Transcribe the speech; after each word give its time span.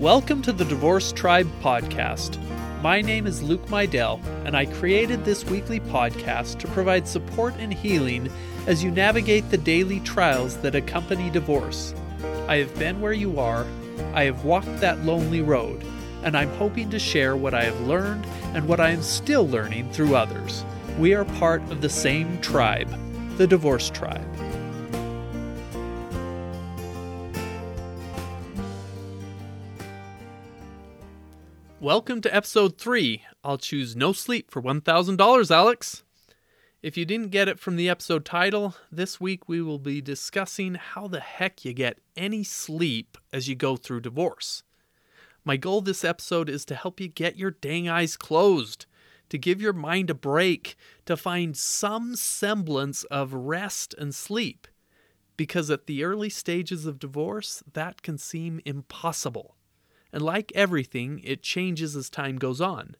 Welcome 0.00 0.42
to 0.42 0.52
the 0.52 0.66
Divorce 0.66 1.10
Tribe 1.10 1.48
podcast. 1.62 2.38
My 2.82 3.00
name 3.00 3.26
is 3.26 3.42
Luke 3.42 3.64
Mydell, 3.68 4.22
and 4.44 4.54
I 4.54 4.66
created 4.66 5.24
this 5.24 5.42
weekly 5.46 5.80
podcast 5.80 6.58
to 6.58 6.68
provide 6.68 7.08
support 7.08 7.54
and 7.58 7.72
healing 7.72 8.30
as 8.66 8.84
you 8.84 8.90
navigate 8.90 9.48
the 9.48 9.56
daily 9.56 10.00
trials 10.00 10.58
that 10.58 10.74
accompany 10.74 11.30
divorce. 11.30 11.94
I 12.46 12.56
have 12.56 12.78
been 12.78 13.00
where 13.00 13.14
you 13.14 13.40
are, 13.40 13.66
I 14.12 14.24
have 14.24 14.44
walked 14.44 14.80
that 14.80 15.02
lonely 15.06 15.40
road, 15.40 15.82
and 16.22 16.36
I'm 16.36 16.54
hoping 16.56 16.90
to 16.90 16.98
share 16.98 17.34
what 17.34 17.54
I 17.54 17.64
have 17.64 17.80
learned 17.80 18.26
and 18.52 18.68
what 18.68 18.80
I 18.80 18.90
am 18.90 19.02
still 19.02 19.48
learning 19.48 19.92
through 19.92 20.14
others. 20.14 20.62
We 20.98 21.14
are 21.14 21.24
part 21.24 21.62
of 21.70 21.80
the 21.80 21.88
same 21.88 22.38
tribe, 22.42 22.94
the 23.38 23.46
Divorce 23.46 23.88
Tribe. 23.88 24.28
Welcome 31.86 32.20
to 32.22 32.34
episode 32.34 32.78
3. 32.78 33.22
I'll 33.44 33.58
choose 33.58 33.94
no 33.94 34.12
sleep 34.12 34.50
for 34.50 34.60
$1,000, 34.60 35.50
Alex. 35.52 36.02
If 36.82 36.96
you 36.96 37.04
didn't 37.04 37.30
get 37.30 37.46
it 37.46 37.60
from 37.60 37.76
the 37.76 37.88
episode 37.88 38.24
title, 38.24 38.74
this 38.90 39.20
week 39.20 39.48
we 39.48 39.62
will 39.62 39.78
be 39.78 40.00
discussing 40.00 40.74
how 40.74 41.06
the 41.06 41.20
heck 41.20 41.64
you 41.64 41.72
get 41.72 42.00
any 42.16 42.42
sleep 42.42 43.16
as 43.32 43.48
you 43.48 43.54
go 43.54 43.76
through 43.76 44.00
divorce. 44.00 44.64
My 45.44 45.56
goal 45.56 45.80
this 45.80 46.04
episode 46.04 46.48
is 46.48 46.64
to 46.64 46.74
help 46.74 46.98
you 46.98 47.06
get 47.06 47.38
your 47.38 47.52
dang 47.52 47.88
eyes 47.88 48.16
closed, 48.16 48.86
to 49.28 49.38
give 49.38 49.62
your 49.62 49.72
mind 49.72 50.10
a 50.10 50.14
break, 50.14 50.74
to 51.04 51.16
find 51.16 51.56
some 51.56 52.16
semblance 52.16 53.04
of 53.04 53.32
rest 53.32 53.94
and 53.96 54.12
sleep. 54.12 54.66
Because 55.36 55.70
at 55.70 55.86
the 55.86 56.02
early 56.02 56.30
stages 56.30 56.84
of 56.84 56.98
divorce, 56.98 57.62
that 57.74 58.02
can 58.02 58.18
seem 58.18 58.60
impossible. 58.64 59.55
And 60.12 60.22
like 60.22 60.52
everything, 60.54 61.20
it 61.24 61.42
changes 61.42 61.96
as 61.96 62.08
time 62.08 62.36
goes 62.36 62.60
on. 62.60 62.96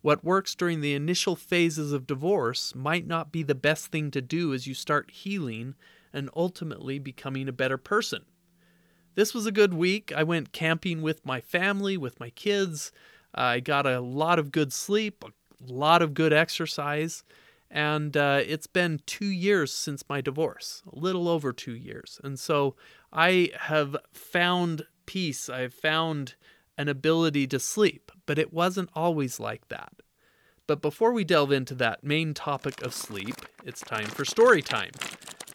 What 0.00 0.24
works 0.24 0.54
during 0.54 0.80
the 0.80 0.94
initial 0.94 1.34
phases 1.34 1.92
of 1.92 2.06
divorce 2.06 2.74
might 2.74 3.06
not 3.06 3.32
be 3.32 3.42
the 3.42 3.54
best 3.54 3.88
thing 3.88 4.10
to 4.12 4.22
do 4.22 4.54
as 4.54 4.66
you 4.66 4.74
start 4.74 5.10
healing 5.10 5.74
and 6.12 6.30
ultimately 6.36 6.98
becoming 6.98 7.48
a 7.48 7.52
better 7.52 7.78
person. 7.78 8.24
This 9.14 9.34
was 9.34 9.46
a 9.46 9.52
good 9.52 9.74
week. 9.74 10.12
I 10.14 10.22
went 10.22 10.52
camping 10.52 11.02
with 11.02 11.26
my 11.26 11.40
family, 11.40 11.96
with 11.96 12.20
my 12.20 12.30
kids. 12.30 12.92
I 13.34 13.60
got 13.60 13.86
a 13.86 14.00
lot 14.00 14.38
of 14.38 14.52
good 14.52 14.72
sleep, 14.72 15.24
a 15.24 15.32
lot 15.72 16.02
of 16.02 16.14
good 16.14 16.32
exercise, 16.32 17.24
and 17.70 18.16
uh, 18.16 18.40
it's 18.46 18.66
been 18.66 19.00
two 19.06 19.26
years 19.26 19.72
since 19.72 20.08
my 20.08 20.20
divorce, 20.20 20.82
a 20.90 20.98
little 20.98 21.28
over 21.28 21.52
two 21.52 21.74
years. 21.74 22.20
And 22.24 22.38
so 22.38 22.76
I 23.12 23.50
have 23.58 23.96
found 24.12 24.86
peace. 25.08 25.48
I've 25.48 25.72
found 25.72 26.34
an 26.76 26.86
ability 26.86 27.46
to 27.46 27.58
sleep, 27.58 28.12
but 28.26 28.38
it 28.38 28.52
wasn't 28.52 28.90
always 28.94 29.40
like 29.40 29.66
that. 29.68 29.94
But 30.66 30.82
before 30.82 31.14
we 31.14 31.24
delve 31.24 31.50
into 31.50 31.74
that 31.76 32.04
main 32.04 32.34
topic 32.34 32.82
of 32.82 32.92
sleep, 32.92 33.36
it's 33.64 33.80
time 33.80 34.04
for 34.04 34.26
story 34.26 34.60
time, 34.60 34.90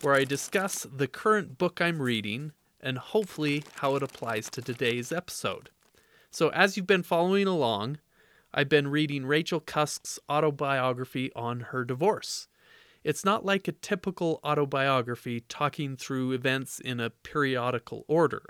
where 0.02 0.16
I 0.16 0.24
discuss 0.24 0.88
the 0.92 1.08
current 1.08 1.60
book 1.60 1.80
I'm 1.80 2.02
reading 2.02 2.54
and 2.82 2.98
hopefully 2.98 3.64
how 3.76 3.96
it 3.96 4.02
applies 4.02 4.50
to 4.50 4.62
today's 4.64 5.12
episode. 5.12 5.70
So, 6.32 6.50
as 6.50 6.76
you've 6.76 6.88
been 6.88 7.04
following 7.04 7.46
along, 7.46 8.00
I've 8.56 8.70
been 8.70 8.88
reading 8.88 9.24
Rachel 9.24 9.60
Cusk's 9.60 10.18
autobiography 10.28 11.32
on 11.36 11.60
her 11.60 11.86
divorce. 11.86 12.48
It's 13.04 13.24
not 13.24 13.46
like 13.46 13.68
a 13.68 13.74
typical 13.74 14.40
autobiography 14.44 15.42
talking 15.42 15.96
through 15.96 16.32
events 16.32 16.80
in 16.80 17.00
a 17.00 17.12
periodical 17.12 18.04
order. 18.08 18.42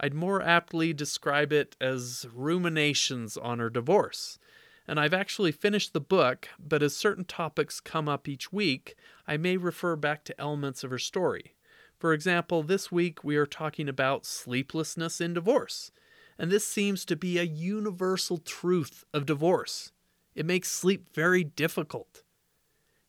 I'd 0.00 0.14
more 0.14 0.42
aptly 0.42 0.92
describe 0.92 1.52
it 1.52 1.76
as 1.80 2.26
ruminations 2.34 3.36
on 3.36 3.58
her 3.58 3.70
divorce. 3.70 4.38
And 4.86 5.00
I've 5.00 5.14
actually 5.14 5.52
finished 5.52 5.92
the 5.92 6.00
book, 6.00 6.48
but 6.58 6.82
as 6.82 6.96
certain 6.96 7.24
topics 7.24 7.80
come 7.80 8.08
up 8.08 8.28
each 8.28 8.52
week, 8.52 8.96
I 9.26 9.36
may 9.36 9.56
refer 9.56 9.96
back 9.96 10.24
to 10.24 10.40
elements 10.40 10.84
of 10.84 10.90
her 10.90 10.98
story. 10.98 11.54
For 11.98 12.12
example, 12.12 12.62
this 12.62 12.92
week 12.92 13.24
we 13.24 13.36
are 13.36 13.46
talking 13.46 13.88
about 13.88 14.26
sleeplessness 14.26 15.20
in 15.20 15.32
divorce. 15.32 15.90
And 16.38 16.50
this 16.50 16.66
seems 16.66 17.04
to 17.06 17.16
be 17.16 17.38
a 17.38 17.44
universal 17.44 18.38
truth 18.38 19.04
of 19.14 19.24
divorce. 19.24 19.92
It 20.34 20.44
makes 20.44 20.68
sleep 20.68 21.14
very 21.14 21.44
difficult, 21.44 22.24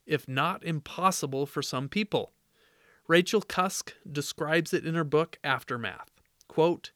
if 0.05 0.27
not 0.27 0.63
impossible, 0.63 1.45
for 1.45 1.63
some 1.63 1.89
people. 1.89 2.33
Rachel 3.07 3.41
Cusk 3.41 3.93
describes 4.09 4.73
it 4.73 4.85
in 4.85 4.95
her 4.95 5.03
book 5.03 5.39
Aftermath. 5.43 6.14
Quote, 6.47 6.91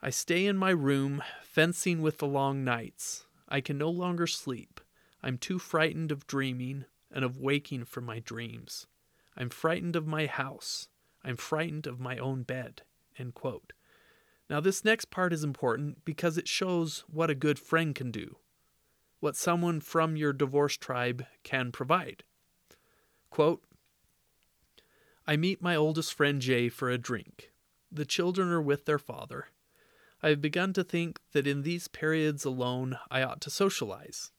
I 0.00 0.10
stay 0.10 0.46
in 0.46 0.56
my 0.56 0.70
room, 0.70 1.22
fencing 1.42 2.02
with 2.02 2.18
the 2.18 2.26
long 2.26 2.64
nights. 2.64 3.26
I 3.48 3.60
can 3.60 3.78
no 3.78 3.90
longer 3.90 4.26
sleep. 4.26 4.80
I'm 5.22 5.38
too 5.38 5.58
frightened 5.58 6.12
of 6.12 6.26
dreaming 6.26 6.84
and 7.10 7.24
of 7.24 7.38
waking 7.38 7.84
from 7.84 8.04
my 8.04 8.20
dreams. 8.20 8.86
I'm 9.36 9.50
frightened 9.50 9.96
of 9.96 10.06
my 10.06 10.26
house. 10.26 10.88
I'm 11.24 11.36
frightened 11.36 11.86
of 11.86 11.98
my 11.98 12.18
own 12.18 12.42
bed. 12.42 12.82
End 13.18 13.34
quote. 13.34 13.72
Now, 14.48 14.60
this 14.60 14.84
next 14.84 15.10
part 15.10 15.32
is 15.32 15.44
important 15.44 16.04
because 16.04 16.38
it 16.38 16.48
shows 16.48 17.04
what 17.08 17.30
a 17.30 17.34
good 17.34 17.58
friend 17.58 17.94
can 17.94 18.10
do, 18.10 18.36
what 19.20 19.36
someone 19.36 19.80
from 19.80 20.16
your 20.16 20.32
divorce 20.32 20.76
tribe 20.76 21.26
can 21.42 21.72
provide. 21.72 22.24
Quote 23.30 23.62
I 25.26 25.36
meet 25.36 25.60
my 25.60 25.76
oldest 25.76 26.14
friend 26.14 26.40
Jay 26.40 26.70
for 26.70 26.88
a 26.88 26.96
drink. 26.96 27.52
The 27.90 28.04
children 28.04 28.48
are 28.48 28.60
with 28.60 28.84
their 28.84 28.98
father. 28.98 29.48
I 30.22 30.30
have 30.30 30.40
begun 30.40 30.72
to 30.74 30.84
think 30.84 31.20
that 31.32 31.46
in 31.46 31.62
these 31.62 31.88
periods 31.88 32.44
alone 32.44 32.98
I 33.10 33.22
ought 33.22 33.40
to 33.42 33.50
socialize. 33.50 34.30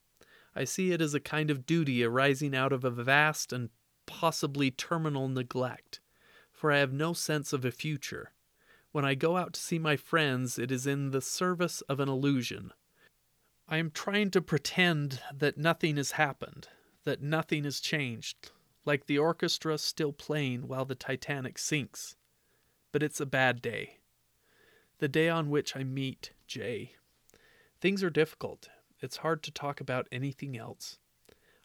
I 0.54 0.64
see 0.64 0.92
it 0.92 1.00
as 1.00 1.14
a 1.14 1.20
kind 1.20 1.50
of 1.50 1.66
duty 1.66 2.04
arising 2.04 2.54
out 2.54 2.72
of 2.72 2.84
a 2.84 2.90
vast 2.90 3.52
and 3.52 3.70
possibly 4.06 4.70
terminal 4.70 5.28
neglect, 5.28 6.00
for 6.52 6.70
I 6.70 6.78
have 6.78 6.92
no 6.92 7.12
sense 7.12 7.52
of 7.52 7.64
a 7.64 7.70
future. 7.70 8.32
When 8.92 9.04
I 9.04 9.14
go 9.14 9.36
out 9.36 9.54
to 9.54 9.60
see 9.60 9.78
my 9.78 9.96
friends, 9.96 10.58
it 10.58 10.70
is 10.70 10.86
in 10.86 11.10
the 11.10 11.20
service 11.20 11.80
of 11.82 12.00
an 12.00 12.08
illusion. 12.08 12.72
I 13.68 13.78
am 13.78 13.90
trying 13.90 14.30
to 14.32 14.42
pretend 14.42 15.20
that 15.32 15.56
nothing 15.56 15.96
has 15.96 16.12
happened, 16.12 16.68
that 17.04 17.22
nothing 17.22 17.64
has 17.64 17.80
changed, 17.80 18.50
like 18.84 19.06
the 19.06 19.18
orchestra 19.18 19.78
still 19.78 20.12
playing 20.12 20.68
while 20.68 20.84
the 20.84 20.94
Titanic 20.94 21.56
sinks 21.56 22.16
but 22.92 23.02
it's 23.02 23.20
a 23.20 23.26
bad 23.26 23.62
day. 23.62 23.98
The 24.98 25.08
day 25.08 25.28
on 25.28 25.50
which 25.50 25.76
I 25.76 25.84
meet 25.84 26.32
Jay. 26.46 26.94
Things 27.80 28.02
are 28.02 28.10
difficult. 28.10 28.68
It's 29.00 29.18
hard 29.18 29.42
to 29.44 29.50
talk 29.50 29.80
about 29.80 30.08
anything 30.12 30.56
else. 30.56 30.98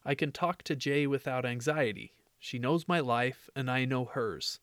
I 0.04 0.14
can 0.14 0.32
talk 0.32 0.62
to 0.62 0.76
Jay 0.76 1.06
without 1.06 1.44
anxiety. 1.44 2.14
She 2.38 2.58
knows 2.58 2.88
my 2.88 3.00
life, 3.00 3.50
and 3.54 3.70
I 3.70 3.84
know 3.84 4.04
hers. 4.04 4.60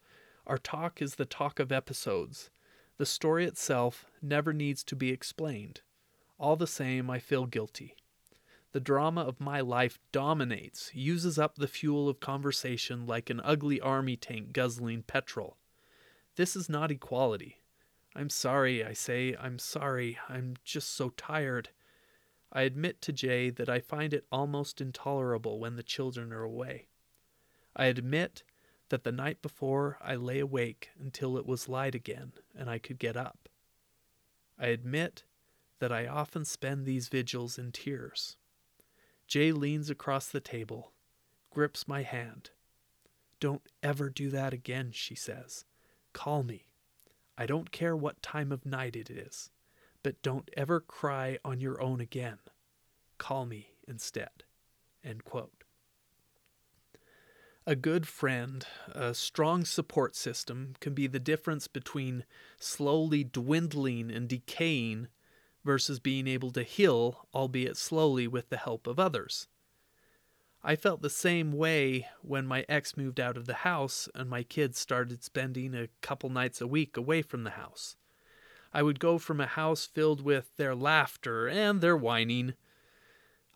Our 0.48 0.58
talk 0.58 1.02
is 1.02 1.16
the 1.16 1.26
talk 1.26 1.60
of 1.60 1.72
episodes. 1.72 2.50
The 2.98 3.06
story 3.06 3.46
itself 3.46 4.06
never 4.22 4.54
needs 4.54 4.84
to 4.86 4.96
be 4.96 5.10
explained. 5.10 5.82
All 6.40 6.56
the 6.56 6.68
same, 6.68 7.10
I 7.10 7.20
feel 7.20 7.46
guilty. 7.46 7.96
The 8.72 8.80
drama 8.80 9.22
of 9.22 9.40
my 9.40 9.62
life 9.62 10.00
dominates, 10.12 10.90
uses 10.96 11.38
up 11.38 11.56
the 11.56 11.68
fuel 11.68 12.10
of 12.10 12.20
conversation 12.20 13.06
like 13.06 13.30
an 13.30 13.42
ugly 13.44 13.80
army 13.80 14.16
tank 14.16 14.52
guzzling 14.52 15.04
petrol. 15.04 15.58
This 16.36 16.56
is 16.56 16.68
not 16.68 16.92
equality. 16.92 17.58
I'm 18.16 18.30
sorry, 18.30 18.84
I 18.84 18.94
say, 18.94 19.36
I'm 19.40 19.60
sorry, 19.60 20.18
I'm 20.30 20.56
just 20.64 20.96
so 20.96 21.10
tired. 21.10 21.70
I 22.52 22.64
admit 22.64 23.02
to 23.04 23.12
Jay 23.12 23.50
that 23.50 23.70
I 23.70 23.80
find 23.80 24.14
it 24.14 24.26
almost 24.32 24.82
intolerable 24.82 25.60
when 25.60 25.76
the 25.76 25.84
children 25.84 26.32
are 26.32 26.44
away. 26.44 26.88
I 27.76 27.86
admit 27.86 28.44
that 28.90 29.04
the 29.04 29.12
night 29.12 29.42
before 29.42 29.98
I 30.02 30.16
lay 30.16 30.40
awake 30.40 30.90
until 31.00 31.38
it 31.38 31.48
was 31.48 31.70
light 31.70 31.96
again 31.96 32.34
and 32.56 32.70
I 32.70 32.78
could 32.78 33.00
get 33.00 33.18
up. 33.18 33.50
I 34.60 34.68
admit 34.68 35.24
that 35.80 35.92
I 35.92 36.06
often 36.06 36.46
spend 36.46 36.86
these 36.86 37.10
vigils 37.10 37.58
in 37.58 37.72
tears. 37.72 38.38
Jay 39.28 39.52
leans 39.52 39.90
across 39.90 40.28
the 40.28 40.40
table, 40.40 40.92
grips 41.50 41.88
my 41.88 42.04
hand. 42.04 42.52
Don't 43.40 43.64
ever 43.82 44.10
do 44.10 44.30
that 44.30 44.54
again, 44.54 44.92
she 44.94 45.16
says. 45.16 45.66
Call 46.14 46.44
me. 46.44 46.68
I 47.38 47.46
don't 47.46 47.72
care 47.72 47.96
what 47.96 48.22
time 48.22 48.52
of 48.52 48.66
night 48.66 48.96
it 48.96 49.10
is, 49.10 49.50
but 50.04 50.22
don't 50.22 50.50
ever 50.56 50.80
cry 50.80 51.40
on 51.44 51.60
your 51.60 51.82
own 51.82 52.00
again. 52.00 52.38
Call 53.18 53.46
me 53.46 53.72
instead. 53.88 54.44
A 57.66 57.76
good 57.76 58.08
friend, 58.08 58.66
a 58.92 59.14
strong 59.14 59.64
support 59.64 60.16
system, 60.16 60.76
can 60.80 60.94
be 60.94 61.08
the 61.08 61.20
difference 61.20 61.68
between 61.68 62.26
slowly 62.60 63.24
dwindling 63.24 64.12
and 64.12 64.28
decaying 64.28 65.08
versus 65.64 66.00
being 66.00 66.28
able 66.28 66.52
to 66.52 66.64
heal, 66.64 67.28
albeit 67.34 67.78
slowly, 67.78 68.28
with 68.28 68.50
the 68.50 68.58
help 68.58 68.86
of 68.86 69.00
others. 69.00 69.48
I 70.66 70.78
felt 70.78 71.02
the 71.02 71.10
same 71.10 71.52
way 71.52 72.08
when 72.22 72.48
my 72.48 72.66
ex 72.70 72.96
moved 72.96 73.20
out 73.20 73.36
of 73.36 73.48
the 73.48 73.54
house 73.54 74.08
and 74.16 74.30
my 74.30 74.44
kids 74.44 74.80
started 74.80 75.22
spending 75.22 75.76
a 75.76 75.90
couple 76.02 76.30
nights 76.30 76.62
a 76.62 76.68
week 76.68 76.96
away 76.96 77.22
from 77.22 77.44
the 77.44 77.52
house. 77.52 77.98
I 78.74 78.82
would 78.82 79.00
go 79.00 79.18
from 79.18 79.42
a 79.42 79.46
house 79.46 79.86
filled 79.86 80.22
with 80.22 80.56
their 80.56 80.74
laughter 80.74 81.50
and 81.50 81.82
their 81.82 81.98
whining, 81.98 82.54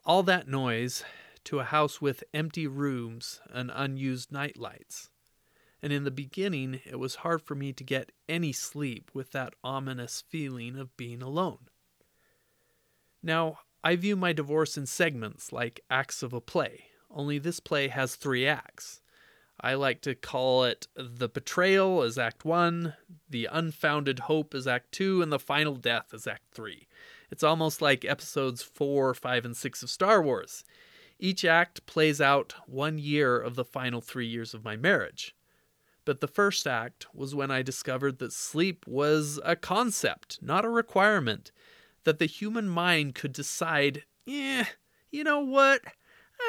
all 0.06 0.22
that 0.24 0.50
noise, 0.50 1.06
to 1.46 1.60
a 1.60 1.64
house 1.64 2.02
with 2.02 2.26
empty 2.34 2.68
rooms 2.68 3.40
and 3.50 3.72
unused 3.74 4.32
night 4.32 4.58
lights. 4.58 5.10
And 5.82 5.94
in 5.94 6.04
the 6.04 6.12
beginning, 6.12 6.82
it 6.86 7.00
was 7.00 7.16
hard 7.16 7.42
for 7.42 7.56
me 7.56 7.72
to 7.72 7.84
get 7.86 8.12
any 8.28 8.52
sleep 8.52 9.12
with 9.14 9.32
that 9.32 9.54
ominous 9.64 10.24
feeling 10.28 10.78
of 10.78 10.98
being 10.98 11.22
alone. 11.22 11.70
Now, 13.24 13.60
I 13.84 13.96
view 13.96 14.18
my 14.18 14.34
divorce 14.34 14.78
in 14.78 14.86
segments 14.86 15.54
like 15.54 15.80
acts 15.90 16.22
of 16.22 16.34
a 16.34 16.42
play, 16.42 16.87
only 17.10 17.40
this 17.40 17.60
play 17.60 17.88
has 17.88 18.16
three 18.16 18.46
acts. 18.46 19.02
I 19.60 19.74
like 19.74 20.02
to 20.02 20.14
call 20.14 20.66
it 20.66 20.88
the 20.96 21.28
betrayal 21.28 22.04
as 22.04 22.18
Act 22.18 22.46
1, 22.46 22.94
the 23.30 23.48
unfounded 23.52 24.20
hope 24.20 24.54
as 24.54 24.68
Act 24.68 24.92
2, 24.92 25.22
and 25.22 25.32
the 25.32 25.40
final 25.40 25.76
death 25.76 26.14
as 26.14 26.28
Act 26.28 26.54
3. 26.54 26.88
It's 27.32 27.44
almost 27.44 27.82
like 27.82 28.06
episodes 28.06 28.62
4, 28.62 29.14
5, 29.14 29.46
and 29.46 29.58
6 29.58 29.84
of 29.84 29.90
Star 29.90 30.22
Wars. 30.22 30.64
Each 31.20 31.44
act 31.44 31.86
plays 31.88 32.22
out 32.22 32.54
one 32.68 33.00
year 33.00 33.40
of 33.40 33.56
the 33.56 33.66
final 33.66 34.02
three 34.02 34.28
years 34.28 34.54
of 34.54 34.64
my 34.64 34.76
marriage. 34.76 35.36
But 36.06 36.22
the 36.22 36.28
first 36.28 36.68
act 36.68 37.08
was 37.14 37.34
when 37.34 37.50
I 37.50 37.64
discovered 37.64 38.20
that 38.20 38.32
sleep 38.32 38.86
was 38.88 39.40
a 39.44 39.56
concept, 39.56 40.40
not 40.42 40.64
a 40.64 40.70
requirement, 40.70 41.52
that 42.04 42.20
the 42.20 42.28
human 42.28 42.70
mind 42.70 43.16
could 43.16 43.34
decide, 43.34 44.04
yeah, 44.26 44.68
you 45.12 45.24
know 45.24 45.40
what? 45.40 45.82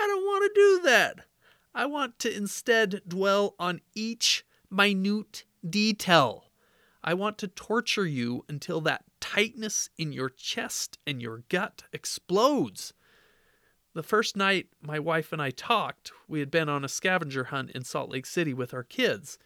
I 0.09 0.11
don't 0.11 0.25
want 0.25 0.55
to 0.55 0.61
do 0.61 0.81
that. 0.85 1.19
I 1.75 1.85
want 1.85 2.19
to 2.21 2.35
instead 2.35 3.03
dwell 3.07 3.55
on 3.59 3.83
each 3.95 4.43
minute 4.71 5.45
detail. 5.69 6.47
I 7.05 7.13
want 7.13 7.37
to 7.39 7.49
torture 7.49 8.07
you 8.07 8.47
until 8.49 8.81
that 8.81 9.05
tightness 9.21 9.91
in 9.99 10.13
your 10.13 10.31
chest 10.31 10.99
and 11.07 11.21
your 11.21 11.43
gut 11.51 11.83
explodes. 11.93 12.95
The 13.93 14.03
first 14.03 14.35
night 14.35 14.69
my 14.81 14.99
wife 14.99 15.31
and 15.31 15.43
I 15.43 15.51
talked, 15.51 16.11
we 16.27 16.41
had 16.41 16.51
been 16.51 16.71
on 16.71 16.87
a 16.87 16.89
scavenger 16.89 17.45
hunt 17.45 17.73
in 17.73 17.85
Salt 17.85 18.09
Lake 18.09 18.25
City 18.25 18.55
with 18.55 18.73
our 18.73 18.85
kids. 18.85 19.39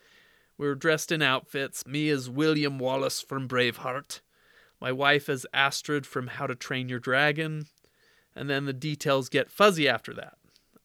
We 0.57 0.69
were 0.69 0.77
dressed 0.77 1.11
in 1.11 1.23
outfits, 1.23 1.85
me 1.89 2.09
as 2.09 2.31
William 2.31 2.79
Wallace 2.79 3.21
from 3.21 3.49
Braveheart, 3.49 4.21
my 4.81 4.93
wife 4.93 5.29
as 5.29 5.45
Astrid 5.53 6.07
from 6.07 6.29
How 6.29 6.47
to 6.47 6.55
Train 6.55 6.89
Your 6.89 7.01
Dragon, 7.01 7.67
and 8.37 8.49
then 8.49 8.67
the 8.67 8.73
details 8.73 9.29
get 9.29 9.51
fuzzy 9.51 9.89
after 9.89 10.15
that. 10.15 10.35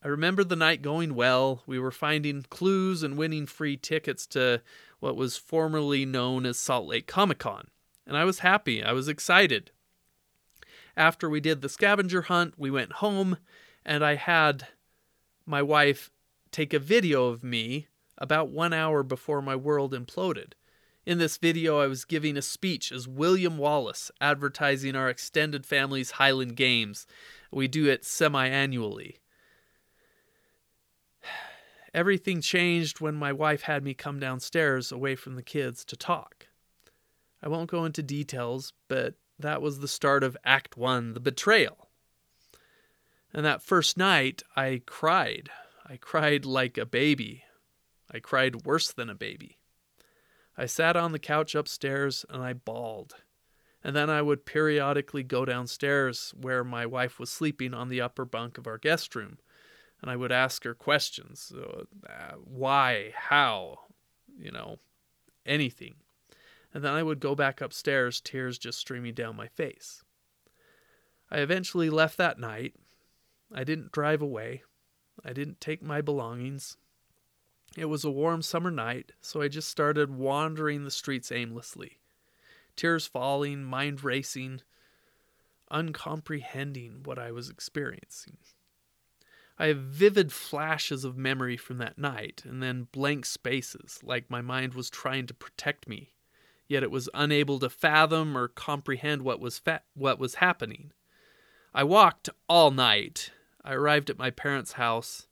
I 0.08 0.10
remember 0.10 0.42
the 0.42 0.56
night 0.56 0.80
going 0.80 1.14
well. 1.14 1.62
We 1.66 1.78
were 1.78 1.90
finding 1.90 2.46
clues 2.48 3.02
and 3.02 3.18
winning 3.18 3.44
free 3.44 3.76
tickets 3.76 4.26
to 4.28 4.62
what 5.00 5.16
was 5.16 5.36
formerly 5.36 6.06
known 6.06 6.46
as 6.46 6.58
Salt 6.58 6.86
Lake 6.86 7.06
Comic 7.06 7.40
Con. 7.40 7.68
And 8.06 8.16
I 8.16 8.24
was 8.24 8.38
happy. 8.38 8.82
I 8.82 8.92
was 8.92 9.06
excited. 9.06 9.70
After 10.96 11.28
we 11.28 11.40
did 11.40 11.60
the 11.60 11.68
scavenger 11.68 12.22
hunt, 12.22 12.54
we 12.56 12.70
went 12.70 12.92
home 12.92 13.36
and 13.84 14.02
I 14.02 14.14
had 14.14 14.68
my 15.44 15.60
wife 15.60 16.10
take 16.52 16.72
a 16.72 16.78
video 16.78 17.26
of 17.26 17.44
me 17.44 17.88
about 18.16 18.48
one 18.48 18.72
hour 18.72 19.02
before 19.02 19.42
my 19.42 19.56
world 19.56 19.92
imploded. 19.92 20.54
In 21.04 21.18
this 21.18 21.36
video, 21.36 21.80
I 21.80 21.86
was 21.86 22.06
giving 22.06 22.38
a 22.38 22.42
speech 22.42 22.92
as 22.92 23.06
William 23.06 23.58
Wallace, 23.58 24.10
advertising 24.22 24.96
our 24.96 25.10
extended 25.10 25.66
family's 25.66 26.12
Highland 26.12 26.56
Games. 26.56 27.06
We 27.50 27.68
do 27.68 27.84
it 27.90 28.06
semi 28.06 28.48
annually. 28.48 29.18
Everything 31.98 32.40
changed 32.40 33.00
when 33.00 33.16
my 33.16 33.32
wife 33.32 33.62
had 33.62 33.82
me 33.82 33.92
come 33.92 34.20
downstairs 34.20 34.92
away 34.92 35.16
from 35.16 35.34
the 35.34 35.42
kids 35.42 35.84
to 35.84 35.96
talk. 35.96 36.46
I 37.42 37.48
won't 37.48 37.68
go 37.68 37.84
into 37.84 38.04
details, 38.04 38.72
but 38.86 39.14
that 39.36 39.60
was 39.60 39.80
the 39.80 39.88
start 39.88 40.22
of 40.22 40.36
Act 40.44 40.76
One 40.76 41.14
the 41.14 41.18
betrayal. 41.18 41.88
And 43.34 43.44
that 43.44 43.64
first 43.64 43.96
night, 43.96 44.44
I 44.54 44.82
cried. 44.86 45.50
I 45.84 45.96
cried 45.96 46.44
like 46.44 46.78
a 46.78 46.86
baby. 46.86 47.42
I 48.08 48.20
cried 48.20 48.64
worse 48.64 48.92
than 48.92 49.10
a 49.10 49.16
baby. 49.16 49.58
I 50.56 50.66
sat 50.66 50.94
on 50.96 51.10
the 51.10 51.18
couch 51.18 51.56
upstairs 51.56 52.24
and 52.30 52.40
I 52.40 52.52
bawled. 52.52 53.16
And 53.82 53.96
then 53.96 54.08
I 54.08 54.22
would 54.22 54.46
periodically 54.46 55.24
go 55.24 55.44
downstairs 55.44 56.32
where 56.40 56.62
my 56.62 56.86
wife 56.86 57.18
was 57.18 57.28
sleeping 57.28 57.74
on 57.74 57.88
the 57.88 58.00
upper 58.00 58.24
bunk 58.24 58.56
of 58.56 58.68
our 58.68 58.78
guest 58.78 59.16
room 59.16 59.38
and 60.00 60.10
I 60.10 60.16
would 60.16 60.32
ask 60.32 60.64
her 60.64 60.74
questions 60.74 61.52
uh, 62.08 62.34
why, 62.44 63.12
how, 63.16 63.80
you 64.38 64.52
know, 64.52 64.78
anything. 65.44 65.96
And 66.72 66.84
then 66.84 66.94
I 66.94 67.02
would 67.02 67.20
go 67.20 67.34
back 67.34 67.60
upstairs, 67.60 68.20
tears 68.20 68.58
just 68.58 68.78
streaming 68.78 69.14
down 69.14 69.36
my 69.36 69.48
face. 69.48 70.04
I 71.30 71.38
eventually 71.38 71.90
left 71.90 72.16
that 72.18 72.38
night. 72.38 72.74
I 73.52 73.64
didn't 73.64 73.92
drive 73.92 74.22
away. 74.22 74.62
I 75.24 75.32
didn't 75.32 75.60
take 75.60 75.82
my 75.82 76.00
belongings. 76.00 76.76
It 77.76 77.86
was 77.86 78.04
a 78.04 78.10
warm 78.10 78.42
summer 78.42 78.70
night, 78.70 79.12
so 79.20 79.42
I 79.42 79.48
just 79.48 79.68
started 79.68 80.14
wandering 80.14 80.84
the 80.84 80.90
streets 80.90 81.32
aimlessly. 81.32 81.98
Tears 82.76 83.06
falling, 83.06 83.64
mind 83.64 84.04
racing, 84.04 84.62
uncomprehending 85.70 87.02
what 87.04 87.18
I 87.18 87.32
was 87.32 87.50
experiencing. 87.50 88.38
I 89.58 89.66
have 89.66 89.78
vivid 89.78 90.32
flashes 90.32 91.04
of 91.04 91.16
memory 91.16 91.56
from 91.56 91.78
that 91.78 91.98
night, 91.98 92.42
and 92.44 92.62
then 92.62 92.88
blank 92.92 93.26
spaces, 93.26 93.98
like 94.04 94.30
my 94.30 94.40
mind 94.40 94.74
was 94.74 94.88
trying 94.88 95.26
to 95.26 95.34
protect 95.34 95.88
me, 95.88 96.14
yet 96.68 96.84
it 96.84 96.92
was 96.92 97.08
unable 97.12 97.58
to 97.58 97.68
fathom 97.68 98.36
or 98.36 98.46
comprehend 98.46 99.22
what 99.22 99.40
was 99.40 99.58
fa- 99.58 99.82
what 99.94 100.20
was 100.20 100.36
happening. 100.36 100.92
I 101.74 101.82
walked 101.82 102.28
all 102.48 102.70
night. 102.70 103.32
I 103.64 103.74
arrived 103.74 104.10
at 104.10 104.18
my 104.18 104.30
parents' 104.30 104.72
house 104.72 105.26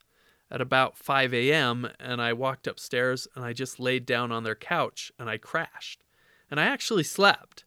at 0.50 0.60
about 0.60 0.96
5 0.96 1.32
a.m., 1.32 1.88
and 1.98 2.20
I 2.20 2.32
walked 2.32 2.66
upstairs 2.66 3.26
and 3.34 3.44
I 3.44 3.52
just 3.52 3.80
laid 3.80 4.06
down 4.06 4.32
on 4.32 4.44
their 4.44 4.54
couch 4.54 5.10
and 5.18 5.28
I 5.28 5.38
crashed. 5.38 6.02
And 6.50 6.60
I 6.60 6.64
actually 6.64 7.02
slept. 7.02 7.64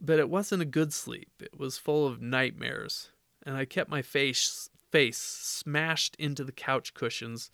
But 0.00 0.18
it 0.18 0.30
wasn't 0.30 0.62
a 0.62 0.66
good 0.66 0.92
sleep, 0.92 1.30
it 1.40 1.58
was 1.58 1.76
full 1.76 2.06
of 2.06 2.22
nightmares, 2.22 3.10
and 3.44 3.56
I 3.56 3.64
kept 3.64 3.90
my 3.90 4.00
face 4.00 4.70
face 4.90 5.18
smashed 5.18 6.16
into 6.16 6.44
the 6.44 6.52
couch 6.52 6.94
cushions, 6.94 7.50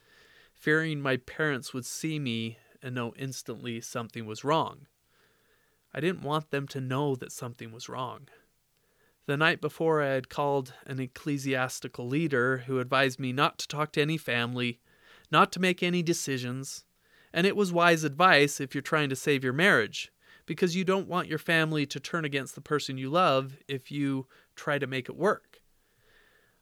fearing 0.52 1.00
my 1.00 1.16
parents 1.16 1.74
would 1.74 1.84
see 1.84 2.18
me 2.18 2.58
and 2.82 2.94
know 2.94 3.14
instantly 3.18 3.80
something 3.80 4.26
was 4.26 4.44
wrong. 4.44 4.86
I 5.92 6.00
didn't 6.00 6.22
want 6.22 6.50
them 6.50 6.66
to 6.68 6.80
know 6.80 7.14
that 7.16 7.32
something 7.32 7.72
was 7.72 7.88
wrong. 7.88 8.28
The 9.26 9.36
night 9.36 9.60
before, 9.60 10.02
I 10.02 10.08
had 10.08 10.28
called 10.28 10.74
an 10.86 11.00
ecclesiastical 11.00 12.06
leader 12.06 12.64
who 12.66 12.78
advised 12.78 13.18
me 13.18 13.32
not 13.32 13.58
to 13.58 13.68
talk 13.68 13.92
to 13.92 14.02
any 14.02 14.18
family, 14.18 14.80
not 15.30 15.50
to 15.52 15.60
make 15.60 15.82
any 15.82 16.02
decisions, 16.02 16.84
and 17.32 17.46
it 17.46 17.56
was 17.56 17.72
wise 17.72 18.04
advice 18.04 18.60
if 18.60 18.74
you're 18.74 18.82
trying 18.82 19.08
to 19.08 19.16
save 19.16 19.42
your 19.42 19.52
marriage, 19.52 20.12
because 20.46 20.76
you 20.76 20.84
don't 20.84 21.08
want 21.08 21.28
your 21.28 21.38
family 21.38 21.86
to 21.86 21.98
turn 21.98 22.24
against 22.24 22.54
the 22.54 22.60
person 22.60 22.98
you 22.98 23.08
love 23.08 23.56
if 23.66 23.90
you 23.90 24.26
try 24.56 24.78
to 24.78 24.86
make 24.86 25.08
it 25.08 25.16
work. 25.16 25.53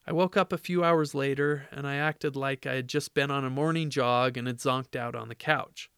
I 0.07 0.13
woke 0.13 0.37
up 0.37 0.53
a 0.53 0.59
few 0.59 0.83
hours 0.83 1.15
later 1.15 1.69
and 1.71 1.87
I 1.87 1.97
acted 1.97 2.35
like 2.35 2.67
I 2.67 2.75
had 2.75 2.89
just 2.89 3.15
been 3.15 3.31
on 3.31 3.45
a 3.45 3.51
morning 3.51 3.89
jog 3.89 4.37
and 4.37 4.47
had 4.47 4.59
zonked 4.59 4.97
out 4.97 5.15
on 5.15 5.29
the 5.29 5.35
couch. 5.35 5.91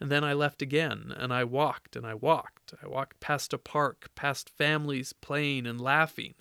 And 0.00 0.10
then 0.10 0.24
I 0.24 0.32
left 0.32 0.62
again 0.62 1.12
and 1.16 1.32
I 1.32 1.44
walked 1.44 1.94
and 1.94 2.06
I 2.06 2.14
walked. 2.14 2.72
I 2.82 2.88
walked 2.88 3.20
past 3.20 3.52
a 3.52 3.58
park, 3.58 4.10
past 4.14 4.48
families 4.48 5.12
playing 5.12 5.66
and 5.66 5.80
laughing, 5.80 6.34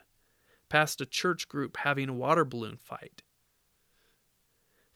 past 0.70 1.01
a 1.01 1.06
church 1.06 1.50
group 1.50 1.77
having 1.77 2.08
a 2.08 2.13
water 2.13 2.46
balloon 2.46 2.77
fight. 2.77 3.22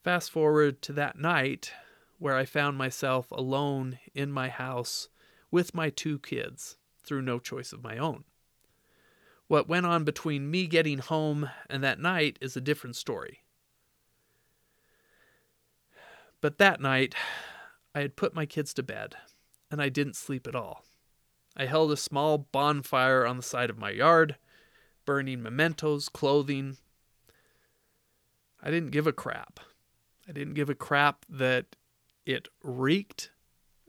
Fast 0.03 0.31
forward 0.31 0.81
to 0.83 0.93
that 0.93 1.19
night 1.19 1.73
where 2.17 2.35
I 2.35 2.45
found 2.45 2.77
myself 2.77 3.29
alone 3.31 3.99
in 4.13 4.31
my 4.31 4.47
house 4.47 5.09
with 5.51 5.75
my 5.75 5.89
two 5.89 6.19
kids 6.19 6.77
through 7.03 7.21
no 7.23 7.39
choice 7.39 7.73
of 7.73 7.83
my 7.83 7.97
own. 7.97 8.23
What 9.47 9.69
went 9.69 9.85
on 9.85 10.03
between 10.03 10.49
me 10.49 10.65
getting 10.65 10.97
home 10.97 11.49
and 11.69 11.83
that 11.83 11.99
night 11.99 12.37
is 12.41 12.57
a 12.57 12.61
different 12.61 12.95
story. 12.95 13.41
But 16.41 16.57
that 16.57 16.81
night, 16.81 17.15
I 17.93 18.01
had 18.01 18.15
put 18.15 18.35
my 18.35 18.45
kids 18.45 18.73
to 18.75 18.83
bed, 18.83 19.15
and 19.71 19.81
I 19.81 19.89
didn't 19.89 20.15
sleep 20.15 20.47
at 20.47 20.55
all. 20.55 20.83
I 21.55 21.65
held 21.65 21.91
a 21.91 21.97
small 21.97 22.37
bonfire 22.37 23.25
on 23.25 23.37
the 23.37 23.43
side 23.43 23.69
of 23.69 23.79
my 23.79 23.91
yard, 23.91 24.35
burning 25.05 25.41
mementos, 25.41 26.09
clothing. 26.09 26.77
I 28.61 28.71
didn't 28.71 28.91
give 28.91 29.07
a 29.07 29.13
crap. 29.13 29.59
I 30.27 30.31
didn't 30.31 30.55
give 30.55 30.69
a 30.69 30.75
crap 30.75 31.25
that 31.29 31.75
it 32.25 32.47
reeked, 32.63 33.29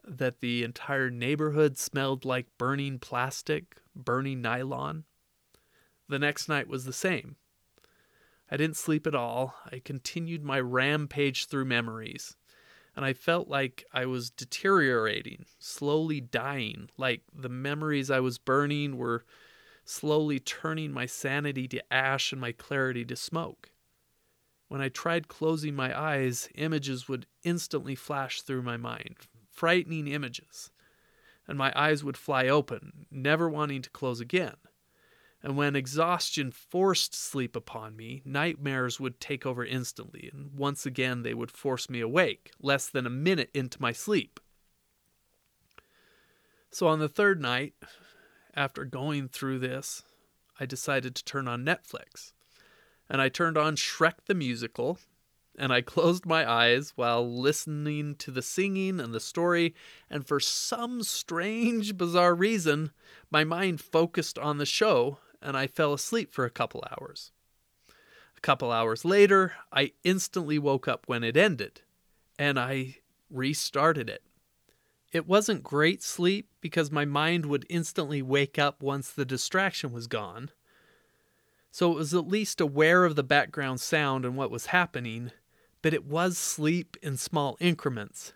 that 0.05 0.41
the 0.41 0.63
entire 0.63 1.11
neighborhood 1.11 1.79
smelled 1.79 2.25
like 2.25 2.47
burning 2.59 2.99
plastic, 2.99 3.77
burning 3.95 4.41
nylon. 4.41 5.05
The 6.09 6.19
next 6.19 6.49
night 6.49 6.69
was 6.69 6.85
the 6.85 6.93
same. 6.93 7.37
I 8.51 8.57
didn't 8.57 8.77
sleep 8.77 9.07
at 9.07 9.15
all. 9.15 9.57
I 9.73 9.81
continued 9.81 10.45
my 10.45 10.61
rampage 10.61 11.47
through 11.47 11.65
memories. 11.65 12.37
and 12.97 13.05
I 13.05 13.13
felt 13.13 13.47
like 13.47 13.85
I 13.93 14.07
was 14.07 14.31
deteriorating, 14.31 15.45
slowly 15.59 16.21
dying, 16.21 16.89
like 16.97 17.21
the 17.33 17.51
memories 17.51 18.11
I 18.11 18.21
was 18.21 18.39
burning 18.39 18.97
were 18.97 19.25
slowly 19.85 20.41
turning 20.41 20.93
my 20.93 21.05
sanity 21.05 21.69
to 21.69 21.93
ash 21.93 22.33
and 22.33 22.41
my 22.41 22.53
clarity 22.53 23.05
to 23.05 23.15
smoke. 23.15 23.71
When 24.69 24.81
I 24.81 24.89
tried 24.89 25.29
closing 25.29 25.77
my 25.77 25.97
eyes, 25.97 26.49
images 26.55 27.07
would 27.09 27.27
instantly 27.45 27.95
flash 27.95 28.41
through 28.41 28.63
my 28.63 28.79
mind, 28.79 29.17
frightening 29.51 30.09
images, 30.09 30.71
and 31.47 31.57
my 31.57 31.73
eyes 31.77 32.03
would 32.03 32.17
fly 32.17 32.49
open, 32.49 33.07
never 33.11 33.49
wanting 33.49 33.83
to 33.83 33.91
close 33.91 34.21
again. 34.21 34.57
And 35.43 35.57
when 35.57 35.77
exhaustion 35.77 36.51
forced 36.51 37.15
sleep 37.15 37.55
upon 37.55 37.97
me, 37.97 38.23
nightmares 38.25 38.99
would 38.99 39.21
take 39.21 39.47
over 39.47 39.65
instantly, 39.65 40.31
and 40.33 40.53
once 40.53 40.87
again 40.87 41.23
they 41.23 41.35
would 41.35 41.51
force 41.51 41.89
me 41.89 42.01
awake, 42.01 42.51
less 42.61 42.89
than 42.89 43.07
a 43.07 43.11
minute 43.11 43.51
into 43.55 43.81
my 43.81 43.93
sleep. 43.93 44.41
So 46.71 46.89
on 46.89 46.99
the 46.99 47.09
third 47.09 47.41
night, 47.41 47.75
after 48.55 48.85
going 48.85 49.29
through 49.29 49.61
this, 49.61 50.03
I 50.59 50.67
decided 50.67 51.15
to 51.15 51.25
turn 51.25 51.47
on 51.47 51.65
Netflix. 51.65 52.33
And 53.09 53.21
I 53.21 53.29
turned 53.29 53.57
on 53.57 53.77
Shrek 53.77 54.25
the 54.27 54.35
Musical, 54.35 54.99
and 55.59 55.73
I 55.73 55.81
closed 55.83 56.27
my 56.27 56.51
eyes 56.51 56.93
while 56.97 57.31
listening 57.31 58.15
to 58.17 58.31
the 58.31 58.43
singing 58.43 59.01
and 59.01 59.15
the 59.15 59.21
story, 59.21 59.75
and 60.11 60.27
for 60.27 60.41
some 60.41 61.03
strange, 61.03 61.97
bizarre 61.97 62.35
reason, 62.35 62.91
my 63.31 63.45
mind 63.45 63.81
focused 63.81 64.39
on 64.39 64.59
the 64.59 64.67
show 64.67 65.19
and 65.47 65.57
I 65.57 65.69
fell 65.69 65.95
asleep 65.95 66.35
for 66.35 66.45
a 66.45 66.51
couple 66.51 66.85
hours. 66.91 67.31
A 68.37 68.41
couple 68.41 68.73
hours 68.73 69.05
later, 69.05 69.55
I 69.73 69.93
instantly 70.03 70.59
woke 70.59 70.89
up 70.89 71.05
when 71.07 71.23
it 71.23 71.37
ended, 71.37 71.83
and 72.37 72.59
I 72.59 72.97
restarted 73.31 74.11
it. 74.11 74.25
It 75.13 75.29
wasn't 75.29 75.63
great 75.63 76.03
sleep 76.03 76.49
because 76.61 76.91
my 76.91 77.05
mind 77.05 77.47
would 77.47 77.65
instantly 77.71 78.23
wake 78.23 78.59
up 78.59 78.83
once 78.83 79.13
the 79.13 79.25
distraction 79.25 79.93
was 79.93 80.09
gone. 80.09 80.51
So 81.71 81.93
it 81.93 81.95
was 81.95 82.13
at 82.13 82.27
least 82.27 82.61
aware 82.61 83.05
of 83.05 83.15
the 83.15 83.23
background 83.23 83.81
sound 83.81 84.25
and 84.25 84.37
what 84.37 84.51
was 84.51 84.67
happening, 84.67 85.31
but 85.81 85.95
it 85.95 86.05
was 86.05 86.37
sleep 86.37 86.97
in 87.03 87.17
small 87.17 87.57
increments. 87.61 88.33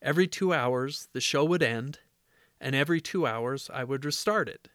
Every 0.00 0.28
two 0.28 0.54
hours, 0.54 1.08
the 1.12 1.20
show 1.20 1.44
would 1.44 1.62
end, 1.62 1.98
and 2.60 2.76
every 2.76 3.00
two 3.00 3.26
hours, 3.26 3.68
I 3.74 3.82
would 3.82 4.04
restart 4.04 4.48
it. 4.48 4.68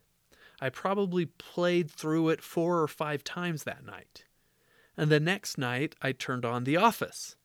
I 0.62 0.70
probably 0.70 1.26
played 1.26 1.90
through 1.90 2.30
it 2.30 2.42
four 2.42 2.82
or 2.82 2.88
five 2.88 3.24
times 3.24 3.64
that 3.64 3.84
night. 3.84 4.26
And 4.96 5.12
the 5.12 5.20
next 5.20 5.58
night, 5.58 5.96
I 6.02 6.12
turned 6.12 6.46
on 6.46 6.64
The 6.64 6.78
Office. 6.78 7.36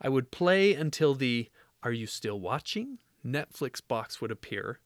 I 0.00 0.08
would 0.08 0.32
play 0.32 0.74
until 0.74 1.14
the 1.14 1.48
Are 1.84 1.92
You 1.92 2.06
Still 2.06 2.40
Watching? 2.40 2.98
Netflix 3.24 3.80
box 3.86 4.20
would 4.20 4.32
appear. 4.32 4.80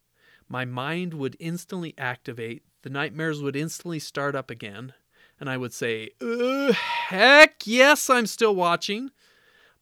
My 0.49 0.67
mind 0.67 1.15
would 1.15 1.37
instantly 1.41 1.95
activate, 1.97 2.63
the 2.83 2.91
nightmares 2.91 3.41
would 3.41 3.57
instantly 3.57 3.99
start 3.99 4.35
up 4.35 4.51
again, 4.51 4.93
and 5.41 5.49
I 5.49 5.57
would 5.57 5.73
say, 5.73 6.11
Heck 6.21 7.67
yes, 7.67 8.11
I'm 8.11 8.27
still 8.27 8.55
watching. 8.55 9.11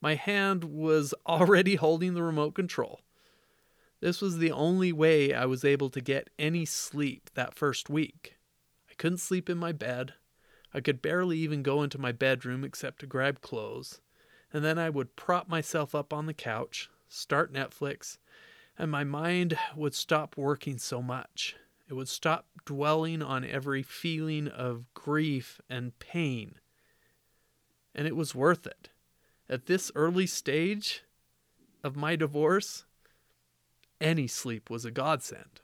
My 0.01 0.15
hand 0.15 0.65
was 0.65 1.13
already 1.27 1.75
holding 1.75 2.15
the 2.15 2.23
remote 2.23 2.55
control. 2.55 3.01
This 4.00 4.23
was 4.23 4.38
the 4.38 4.50
only 4.50 4.92
way 4.92 5.35
I 5.35 5.45
was 5.45 5.64
able 5.64 5.90
to 5.90 6.00
get 6.00 6.30
any 6.38 6.64
sleep 6.64 7.30
that 7.35 7.54
first 7.54 7.90
week. 7.90 8.37
I 8.90 8.95
couldn't 8.95 9.19
sleep 9.19 9.50
in 9.50 9.59
my 9.59 9.73
bed. 9.73 10.14
I 10.73 10.80
could 10.80 11.02
barely 11.02 11.38
even 11.38 11.62
go 11.62 11.83
into 11.83 11.99
my 11.99 12.12
bedroom 12.12 12.64
except 12.64 13.00
to 13.00 13.07
grab 13.07 13.42
clothes. 13.42 14.00
And 14.52 14.64
then 14.64 14.78
I 14.78 14.88
would 14.88 15.16
prop 15.16 15.49
myself 15.49 15.95
up 15.95 16.12
on 16.12 16.26
the 16.26 16.35
couch, 16.35 16.88
start 17.09 17.52
Netflix, 17.52 18.19
and 18.78 18.90
my 18.90 19.04
mind 19.04 19.59
would 19.76 19.95
stop 19.95 20.37
working 20.37 20.78
so 20.78 21.02
much. 21.02 21.57
It 21.88 21.95
would 21.95 22.09
stop 22.09 22.47
dwelling 22.64 23.21
on 23.23 23.45
every 23.45 23.83
feeling 23.83 24.49
of 24.49 24.92
grief 24.95 25.61
and 25.69 25.99
pain. 25.99 26.54
And 27.95 28.07
it 28.07 28.16
was 28.16 28.35
worth 28.35 28.66
it. 28.66 28.88
At 29.49 29.66
this 29.66 29.92
early 29.95 30.26
stage 30.26 31.02
of 31.83 31.97
my 31.97 32.16
divorce, 32.16 32.85
any 34.00 34.26
sleep 34.26 34.71
was 34.71 34.85
a 34.85 34.90
godsend. 34.90 35.61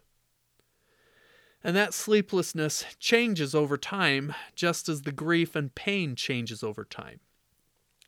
And 1.64 1.74
that 1.74 1.94
sleeplessness 1.94 2.84
changes 3.00 3.54
over 3.54 3.76
time, 3.76 4.34
just 4.54 4.88
as 4.88 5.02
the 5.02 5.12
grief 5.12 5.56
and 5.56 5.74
pain 5.74 6.14
changes 6.14 6.62
over 6.62 6.84
time. 6.84 7.20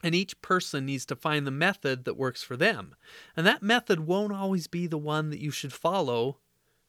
And 0.02 0.14
each 0.14 0.40
person 0.42 0.86
needs 0.86 1.04
to 1.06 1.16
find 1.16 1.46
the 1.46 1.50
method 1.50 2.04
that 2.04 2.16
works 2.16 2.42
for 2.42 2.56
them. 2.56 2.94
And 3.36 3.44
that 3.46 3.62
method 3.62 4.06
won't 4.06 4.32
always 4.32 4.68
be 4.68 4.86
the 4.86 4.98
one 4.98 5.30
that 5.30 5.40
you 5.40 5.50
should 5.50 5.72
follow 5.72 6.38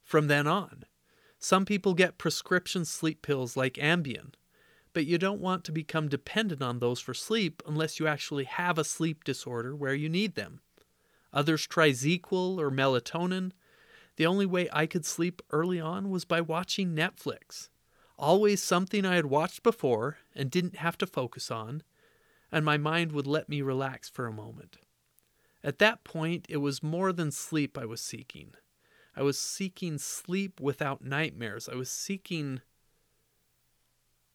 from 0.04 0.28
then 0.28 0.46
on. 0.46 0.84
Some 1.38 1.64
people 1.64 1.94
get 1.94 2.18
prescription 2.18 2.84
sleep 2.84 3.22
pills 3.22 3.56
like 3.56 3.74
Ambien, 3.74 4.34
but 4.92 5.06
you 5.06 5.18
don't 5.18 5.40
want 5.40 5.64
to 5.64 5.72
become 5.72 6.08
dependent 6.08 6.62
on 6.62 6.78
those 6.78 7.00
for 7.00 7.14
sleep 7.14 7.62
unless 7.66 7.98
you 7.98 8.06
actually 8.06 8.44
have 8.44 8.78
a 8.78 8.84
sleep 8.84 9.24
disorder 9.24 9.74
where 9.74 9.94
you 9.94 10.08
need 10.08 10.34
them. 10.34 10.60
Others 11.32 11.66
try 11.66 11.90
ZzzQuil 11.90 12.58
or 12.58 12.70
melatonin. 12.70 13.52
The 14.16 14.26
only 14.26 14.46
way 14.46 14.68
I 14.72 14.86
could 14.86 15.06
sleep 15.06 15.42
early 15.50 15.80
on 15.80 16.10
was 16.10 16.24
by 16.24 16.40
watching 16.40 16.94
Netflix. 16.94 17.68
Always 18.18 18.62
something 18.62 19.06
I 19.06 19.14
had 19.14 19.26
watched 19.26 19.62
before 19.62 20.18
and 20.34 20.50
didn't 20.50 20.76
have 20.76 20.98
to 20.98 21.06
focus 21.06 21.50
on, 21.50 21.82
and 22.52 22.64
my 22.64 22.76
mind 22.76 23.12
would 23.12 23.26
let 23.26 23.48
me 23.48 23.62
relax 23.62 24.08
for 24.08 24.26
a 24.26 24.32
moment. 24.32 24.76
At 25.62 25.78
that 25.78 26.04
point, 26.04 26.46
it 26.48 26.58
was 26.58 26.82
more 26.82 27.12
than 27.12 27.30
sleep 27.30 27.78
I 27.78 27.84
was 27.84 28.00
seeking. 28.00 28.52
I 29.16 29.22
was 29.22 29.38
seeking 29.38 29.98
sleep 29.98 30.60
without 30.60 31.04
nightmares. 31.04 31.68
I 31.68 31.74
was 31.74 31.90
seeking, 31.90 32.60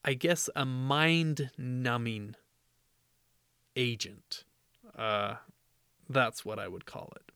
I 0.04 0.14
guess, 0.14 0.50
a 0.56 0.66
mind 0.66 1.52
numbing 1.58 2.36
agent. 3.76 4.44
Uh, 4.96 5.36
that's 6.10 6.46
what 6.46 6.60
I 6.60 6.68
would 6.68 6.86
call 6.86 7.14
it. 7.16 7.32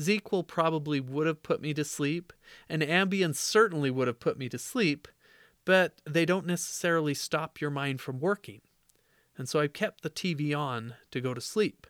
ZzzQuil 0.00 0.46
probably 0.46 1.00
would 1.00 1.26
have 1.26 1.42
put 1.42 1.60
me 1.60 1.74
to 1.74 1.84
sleep, 1.84 2.32
and 2.68 2.82
Ambien 2.82 3.34
certainly 3.34 3.90
would 3.90 4.06
have 4.06 4.20
put 4.20 4.38
me 4.38 4.48
to 4.48 4.58
sleep, 4.58 5.08
but 5.64 6.00
they 6.08 6.24
don't 6.24 6.46
necessarily 6.46 7.14
stop 7.14 7.60
your 7.60 7.70
mind 7.70 8.00
from 8.00 8.20
working. 8.20 8.60
And 9.36 9.48
so 9.48 9.60
I 9.60 9.68
kept 9.68 10.02
the 10.02 10.10
TV 10.10 10.56
on 10.56 10.94
to 11.10 11.20
go 11.20 11.34
to 11.34 11.40
sleep. 11.40 11.86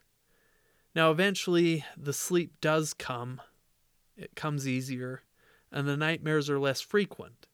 Now, 0.94 1.10
eventually, 1.10 1.84
the 1.96 2.12
sleep 2.12 2.60
does 2.60 2.94
come. 2.94 3.40
It 4.16 4.34
comes 4.34 4.66
easier, 4.66 5.22
and 5.70 5.86
the 5.86 5.96
nightmares 5.96 6.48
are 6.50 6.58
less 6.58 6.80
frequent. 6.80 7.46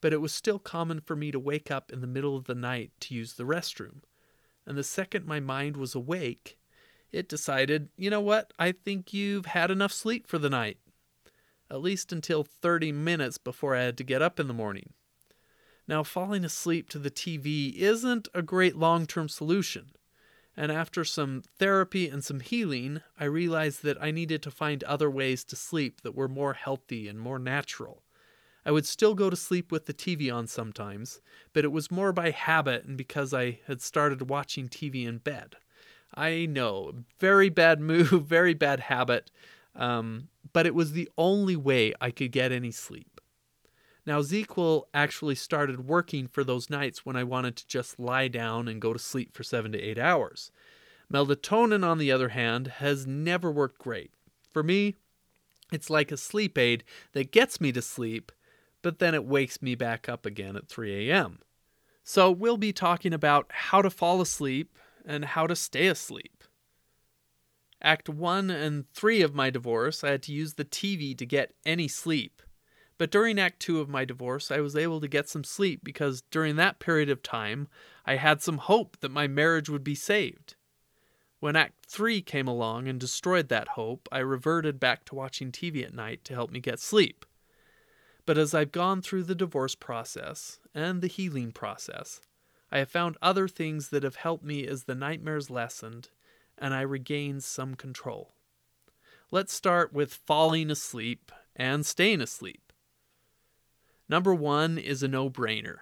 But 0.00 0.12
it 0.12 0.20
was 0.20 0.32
still 0.32 0.58
common 0.58 1.00
for 1.00 1.14
me 1.14 1.30
to 1.30 1.38
wake 1.38 1.70
up 1.70 1.92
in 1.92 2.00
the 2.00 2.06
middle 2.06 2.36
of 2.36 2.44
the 2.44 2.54
night 2.54 2.92
to 3.00 3.14
use 3.14 3.34
the 3.34 3.44
restroom. 3.44 4.02
And 4.66 4.78
the 4.78 4.84
second 4.84 5.26
my 5.26 5.40
mind 5.40 5.76
was 5.76 5.94
awake, 5.94 6.58
it 7.12 7.28
decided, 7.28 7.88
you 7.96 8.10
know 8.10 8.20
what, 8.20 8.52
I 8.58 8.72
think 8.72 9.12
you've 9.12 9.46
had 9.46 9.70
enough 9.70 9.92
sleep 9.92 10.26
for 10.26 10.38
the 10.38 10.50
night. 10.50 10.78
At 11.70 11.82
least 11.82 12.12
until 12.12 12.42
30 12.44 12.92
minutes 12.92 13.38
before 13.38 13.76
I 13.76 13.82
had 13.82 13.96
to 13.98 14.04
get 14.04 14.22
up 14.22 14.40
in 14.40 14.48
the 14.48 14.54
morning. 14.54 14.92
Now, 15.86 16.02
falling 16.02 16.44
asleep 16.44 16.88
to 16.90 16.98
the 16.98 17.10
TV 17.10 17.74
isn't 17.76 18.28
a 18.34 18.42
great 18.42 18.76
long 18.76 19.06
term 19.06 19.28
solution, 19.28 19.92
and 20.56 20.70
after 20.70 21.04
some 21.04 21.42
therapy 21.58 22.08
and 22.08 22.24
some 22.24 22.40
healing, 22.40 23.00
I 23.18 23.24
realized 23.24 23.82
that 23.82 24.00
I 24.02 24.10
needed 24.10 24.42
to 24.42 24.50
find 24.50 24.84
other 24.84 25.10
ways 25.10 25.42
to 25.44 25.56
sleep 25.56 26.02
that 26.02 26.14
were 26.14 26.28
more 26.28 26.54
healthy 26.54 27.08
and 27.08 27.18
more 27.18 27.38
natural. 27.38 28.04
I 28.64 28.72
would 28.72 28.86
still 28.86 29.14
go 29.14 29.30
to 29.30 29.36
sleep 29.36 29.72
with 29.72 29.86
the 29.86 29.94
TV 29.94 30.32
on 30.32 30.46
sometimes, 30.46 31.20
but 31.52 31.64
it 31.64 31.72
was 31.72 31.90
more 31.90 32.12
by 32.12 32.30
habit 32.30 32.84
and 32.84 32.96
because 32.96 33.32
I 33.32 33.60
had 33.66 33.80
started 33.80 34.28
watching 34.28 34.68
TV 34.68 35.06
in 35.06 35.18
bed. 35.18 35.56
I 36.14 36.46
know, 36.46 36.92
very 37.18 37.48
bad 37.48 37.80
move, 37.80 38.10
very 38.26 38.54
bad 38.54 38.80
habit, 38.80 39.30
um, 39.74 40.28
but 40.52 40.66
it 40.66 40.74
was 40.74 40.92
the 40.92 41.08
only 41.16 41.56
way 41.56 41.94
I 42.00 42.10
could 42.10 42.32
get 42.32 42.52
any 42.52 42.70
sleep. 42.70 43.20
Now, 44.06 44.20
ZzzQuil 44.20 44.84
actually 44.94 45.34
started 45.34 45.86
working 45.86 46.26
for 46.26 46.42
those 46.42 46.70
nights 46.70 47.04
when 47.04 47.16
I 47.16 47.24
wanted 47.24 47.56
to 47.56 47.66
just 47.66 48.00
lie 48.00 48.28
down 48.28 48.66
and 48.66 48.80
go 48.80 48.92
to 48.92 48.98
sleep 48.98 49.34
for 49.34 49.42
seven 49.42 49.72
to 49.72 49.80
eight 49.80 49.98
hours. 49.98 50.50
Melatonin, 51.12 51.84
on 51.84 51.98
the 51.98 52.10
other 52.10 52.30
hand, 52.30 52.68
has 52.78 53.06
never 53.06 53.50
worked 53.50 53.78
great. 53.78 54.10
For 54.52 54.62
me, 54.62 54.96
it's 55.70 55.90
like 55.90 56.10
a 56.10 56.16
sleep 56.16 56.56
aid 56.56 56.82
that 57.12 57.30
gets 57.30 57.60
me 57.60 57.72
to 57.72 57.82
sleep, 57.82 58.32
but 58.82 58.98
then 58.98 59.14
it 59.14 59.24
wakes 59.24 59.60
me 59.60 59.74
back 59.74 60.08
up 60.08 60.24
again 60.24 60.56
at 60.56 60.68
3 60.68 61.10
a.m. 61.10 61.40
So, 62.02 62.30
we'll 62.30 62.56
be 62.56 62.72
talking 62.72 63.12
about 63.12 63.46
how 63.50 63.82
to 63.82 63.90
fall 63.90 64.20
asleep, 64.20 64.76
and 65.04 65.24
how 65.24 65.46
to 65.46 65.56
stay 65.56 65.86
asleep. 65.86 66.44
Act 67.82 68.08
1 68.08 68.50
and 68.50 68.84
3 68.92 69.22
of 69.22 69.34
my 69.34 69.48
divorce, 69.48 70.04
I 70.04 70.10
had 70.10 70.22
to 70.24 70.32
use 70.32 70.54
the 70.54 70.64
TV 70.64 71.16
to 71.16 71.24
get 71.24 71.54
any 71.64 71.88
sleep. 71.88 72.42
But 72.98 73.10
during 73.10 73.38
Act 73.38 73.60
2 73.60 73.80
of 73.80 73.88
my 73.88 74.04
divorce, 74.04 74.50
I 74.50 74.60
was 74.60 74.76
able 74.76 75.00
to 75.00 75.08
get 75.08 75.28
some 75.28 75.44
sleep 75.44 75.80
because 75.82 76.20
during 76.30 76.56
that 76.56 76.80
period 76.80 77.08
of 77.08 77.22
time, 77.22 77.68
I 78.04 78.16
had 78.16 78.42
some 78.42 78.58
hope 78.58 78.98
that 79.00 79.10
my 79.10 79.26
marriage 79.26 79.70
would 79.70 79.82
be 79.82 79.94
saved. 79.94 80.56
When 81.38 81.56
Act 81.56 81.86
3 81.86 82.20
came 82.20 82.46
along 82.46 82.86
and 82.86 83.00
destroyed 83.00 83.48
that 83.48 83.68
hope, 83.68 84.06
I 84.12 84.18
reverted 84.18 84.78
back 84.78 85.06
to 85.06 85.14
watching 85.14 85.50
TV 85.50 85.82
at 85.82 85.94
night 85.94 86.22
to 86.24 86.34
help 86.34 86.50
me 86.50 86.60
get 86.60 86.78
sleep. 86.78 87.24
But 88.26 88.36
as 88.36 88.52
I've 88.52 88.72
gone 88.72 89.00
through 89.00 89.22
the 89.22 89.34
divorce 89.34 89.74
process 89.74 90.60
and 90.74 91.00
the 91.00 91.06
healing 91.06 91.52
process, 91.52 92.20
I 92.72 92.78
have 92.78 92.90
found 92.90 93.16
other 93.20 93.48
things 93.48 93.88
that 93.88 94.02
have 94.02 94.16
helped 94.16 94.44
me 94.44 94.66
as 94.66 94.84
the 94.84 94.94
nightmares 94.94 95.50
lessened 95.50 96.08
and 96.56 96.74
I 96.74 96.82
regained 96.82 97.42
some 97.42 97.74
control. 97.74 98.34
Let's 99.30 99.52
start 99.52 99.92
with 99.92 100.12
falling 100.12 100.70
asleep 100.70 101.32
and 101.56 101.86
staying 101.86 102.20
asleep. 102.20 102.72
Number 104.08 104.34
one 104.34 104.76
is 104.76 105.02
a 105.02 105.08
no 105.08 105.30
brainer. 105.30 105.78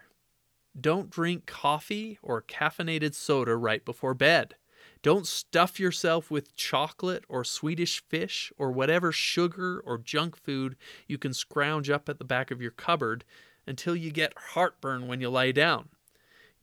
Don't 0.78 1.10
drink 1.10 1.46
coffee 1.46 2.18
or 2.22 2.42
caffeinated 2.42 3.14
soda 3.14 3.56
right 3.56 3.84
before 3.84 4.14
bed. 4.14 4.54
Don't 5.02 5.26
stuff 5.26 5.80
yourself 5.80 6.30
with 6.30 6.54
chocolate 6.54 7.24
or 7.28 7.42
Swedish 7.42 8.02
fish 8.08 8.52
or 8.58 8.70
whatever 8.70 9.12
sugar 9.12 9.80
or 9.80 9.98
junk 9.98 10.36
food 10.36 10.76
you 11.06 11.18
can 11.18 11.32
scrounge 11.32 11.88
up 11.88 12.08
at 12.08 12.18
the 12.18 12.24
back 12.24 12.50
of 12.50 12.60
your 12.60 12.70
cupboard 12.70 13.24
until 13.66 13.96
you 13.96 14.10
get 14.10 14.32
heartburn 14.52 15.08
when 15.08 15.20
you 15.20 15.30
lie 15.30 15.52
down. 15.52 15.88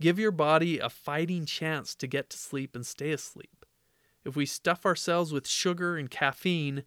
Give 0.02 0.20
your 0.20 0.32
body 0.32 0.80
a 0.80 0.90
fighting 0.90 1.46
chance 1.46 1.96
to 1.96 2.08
get 2.08 2.30
to 2.32 2.38
sleep 2.38 2.76
and 2.76 2.86
stay 2.86 3.12
asleep. 3.12 3.66
If 4.26 4.36
we 4.36 4.46
stuff 4.46 4.86
ourselves 4.86 5.32
with 5.32 5.48
sugar 5.48 5.98
and 5.98 6.10
caffeine, 6.10 6.84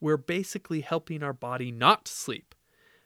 we're 0.00 0.16
basically 0.16 0.82
helping 0.82 1.22
our 1.22 1.32
body 1.32 1.72
not 1.72 2.04
to 2.04 2.12
sleep, 2.12 2.54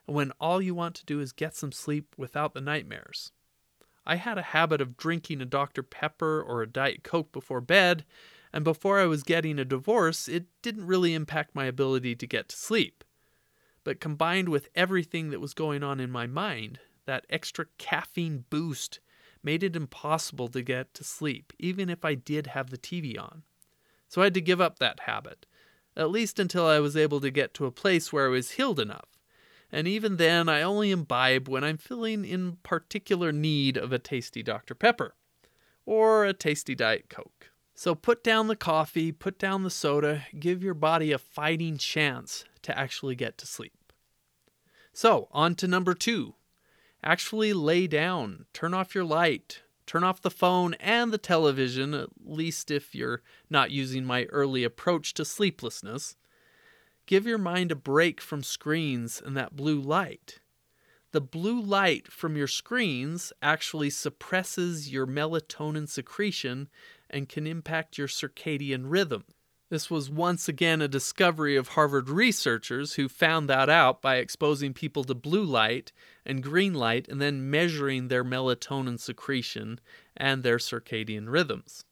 when 0.05 0.33
all 0.41 0.61
you 0.61 0.75
want 0.75 0.95
to 0.97 1.07
do 1.07 1.21
is 1.21 1.33
get 1.33 1.55
some 1.55 1.73
sleep 1.73 2.15
without 2.17 2.53
the 2.53 2.61
nightmares. 2.61 3.33
I 4.05 4.17
had 4.17 4.39
a 4.39 4.43
habit 4.43 4.81
of 4.81 4.97
drinking 4.97 5.41
a 5.41 5.47
Dr. 5.47 5.83
Pepper 5.83 6.41
or 6.41 6.63
a 6.63 6.69
Diet 6.69 7.03
Coke 7.03 7.33
before 7.33 7.61
bed, 7.61 8.05
and 8.53 8.65
before 8.65 9.01
I 9.01 9.07
was 9.07 9.23
getting 9.23 9.59
a 9.59 9.65
divorce, 9.65 10.29
it 10.29 10.47
didn't 10.63 10.87
really 10.87 11.13
impact 11.13 11.55
my 11.55 11.65
ability 11.65 12.15
to 12.17 12.27
get 12.27 12.49
to 12.51 12.57
sleep. 12.57 13.05
But 13.85 14.01
combined 14.01 14.49
with 14.49 14.69
everything 14.75 15.31
that 15.31 15.41
was 15.41 15.55
going 15.55 15.83
on 15.83 16.01
in 16.01 16.11
my 16.11 16.27
mind, 16.27 16.79
that 17.05 17.27
extra 17.31 17.67
caffeine 17.79 18.45
boost 18.49 19.01
made 19.47 19.63
it 19.63 19.75
impossible 19.75 20.49
to 20.49 20.61
get 20.61 20.93
to 20.93 21.05
sleep, 21.05 21.55
even 21.59 21.89
if 21.89 22.05
I 22.05 22.15
did 22.15 22.49
have 22.49 22.69
the 22.69 22.77
TV 22.77 23.19
on. 23.19 23.45
So 24.09 24.21
I 24.21 24.25
had 24.25 24.35
to 24.35 24.43
give 24.43 24.61
up 24.61 24.79
that 24.79 25.01
habit, 25.01 25.47
at 25.97 26.11
least 26.11 26.39
until 26.39 26.67
I 26.67 26.81
was 26.81 26.99
able 26.99 27.21
to 27.21 27.31
get 27.31 27.55
to 27.55 27.65
a 27.65 27.73
place 27.73 28.13
where 28.13 28.27
I 28.27 28.31
was 28.31 28.53
healed 28.53 28.79
enough 28.79 29.17
and 29.73 29.89
even 29.89 30.17
then 30.17 30.49
I 30.49 30.63
only 30.63 30.91
imbibe 30.91 31.49
when 31.49 31.65
I'm 31.65 31.77
feeling 31.77 32.25
in 32.25 32.59
particular 32.63 33.33
need 33.33 33.77
of 33.77 33.93
a 33.93 33.99
tasty 33.99 34.43
Dr. 34.43 34.75
Pepper 34.75 35.15
or 35.85 36.25
a 36.25 36.33
tasty 36.33 36.75
Diet 36.75 37.09
Coke. 37.09 37.51
So 37.75 37.95
put 37.95 38.25
down 38.25 38.47
the 38.47 38.57
coffee, 38.57 39.13
put 39.13 39.39
down 39.39 39.63
the 39.63 39.71
soda, 39.71 40.25
give 40.39 40.63
your 40.63 40.75
body 40.75 41.13
a 41.13 41.19
fighting 41.19 41.77
chance 41.77 42.45
to 42.63 42.77
actually 42.79 43.17
get 43.17 43.37
to 43.39 43.47
sleep. 43.47 43.93
So, 44.93 45.29
on 45.31 45.55
to 45.57 45.69
number 45.69 45.93
two. 45.93 46.36
Actually 47.07 47.53
lay 47.53 47.87
down, 47.87 48.47
turn 48.53 48.75
off 48.75 48.93
your 48.93 49.05
light, 49.05 49.63
turn 49.87 50.03
off 50.03 50.21
the 50.21 50.29
phone 50.29 50.75
and 50.81 51.13
the 51.13 51.19
television, 51.19 51.95
at 51.95 52.09
least 52.25 52.69
if 52.69 52.97
you're 52.97 53.23
not 53.49 53.71
using 53.71 54.05
my 54.05 54.25
early 54.25 54.65
approach 54.65 55.15
to 55.15 55.25
sleeplessness. 55.25 56.17
Give 57.07 57.25
your 57.25 57.39
mind 57.39 57.71
a 57.71 57.77
break 57.77 58.21
from 58.21 58.43
screens 58.43 59.23
and 59.25 59.37
that 59.37 59.55
blue 59.55 59.81
light. 59.81 60.41
The 61.13 61.21
blue 61.21 61.61
light 61.61 62.11
from 62.11 62.37
your 62.37 62.49
screens 62.49 63.33
actually 63.41 63.91
suppresses 63.91 64.91
your 64.91 65.07
melatonin 65.07 65.89
secretion 65.89 66.69
and 67.09 67.29
can 67.29 67.47
impact 67.47 67.99
your 67.99 68.09
circadian 68.09 68.87
rhythm. 68.87 69.27
This 69.69 69.91
was 69.91 70.09
once 70.09 70.49
again 70.49 70.81
a 70.81 70.87
discovery 70.87 71.57
of 71.57 71.69
Harvard 71.69 72.09
researchers 72.09 72.95
who 72.95 73.09
found 73.09 73.49
that 73.49 73.69
out 73.69 74.01
by 74.01 74.17
exposing 74.17 74.73
people 74.73 75.03
to 75.03 75.15
blue 75.15 75.43
light 75.43 75.91
and 76.25 76.43
green 76.43 76.73
light 76.73 77.09
and 77.09 77.21
then 77.21 77.51
measuring 77.51 78.07
their 78.07 78.23
melatonin 78.23 79.01
secretion 79.01 79.81
and 80.17 80.45
their 80.45 80.59
circadian 80.59 81.29
rhythms. 81.29 81.85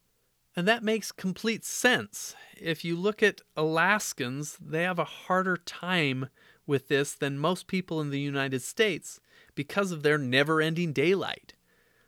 And 0.54 0.68
that 0.68 0.84
makes 0.84 1.10
complete 1.10 1.64
sense. 1.64 2.36
If 2.56 2.84
you 2.84 2.94
look 2.94 3.24
at 3.24 3.40
Alaskans, 3.56 4.56
they 4.60 4.84
have 4.84 5.00
a 5.00 5.04
harder 5.04 5.56
time 5.56 6.28
with 6.66 6.86
this 6.86 7.12
than 7.12 7.40
most 7.40 7.66
people 7.66 8.00
in 8.00 8.10
the 8.10 8.20
United 8.20 8.62
States 8.62 9.18
because 9.56 9.90
of 9.90 10.04
their 10.04 10.16
never 10.16 10.60
ending 10.60 10.92
daylight. 10.92 11.54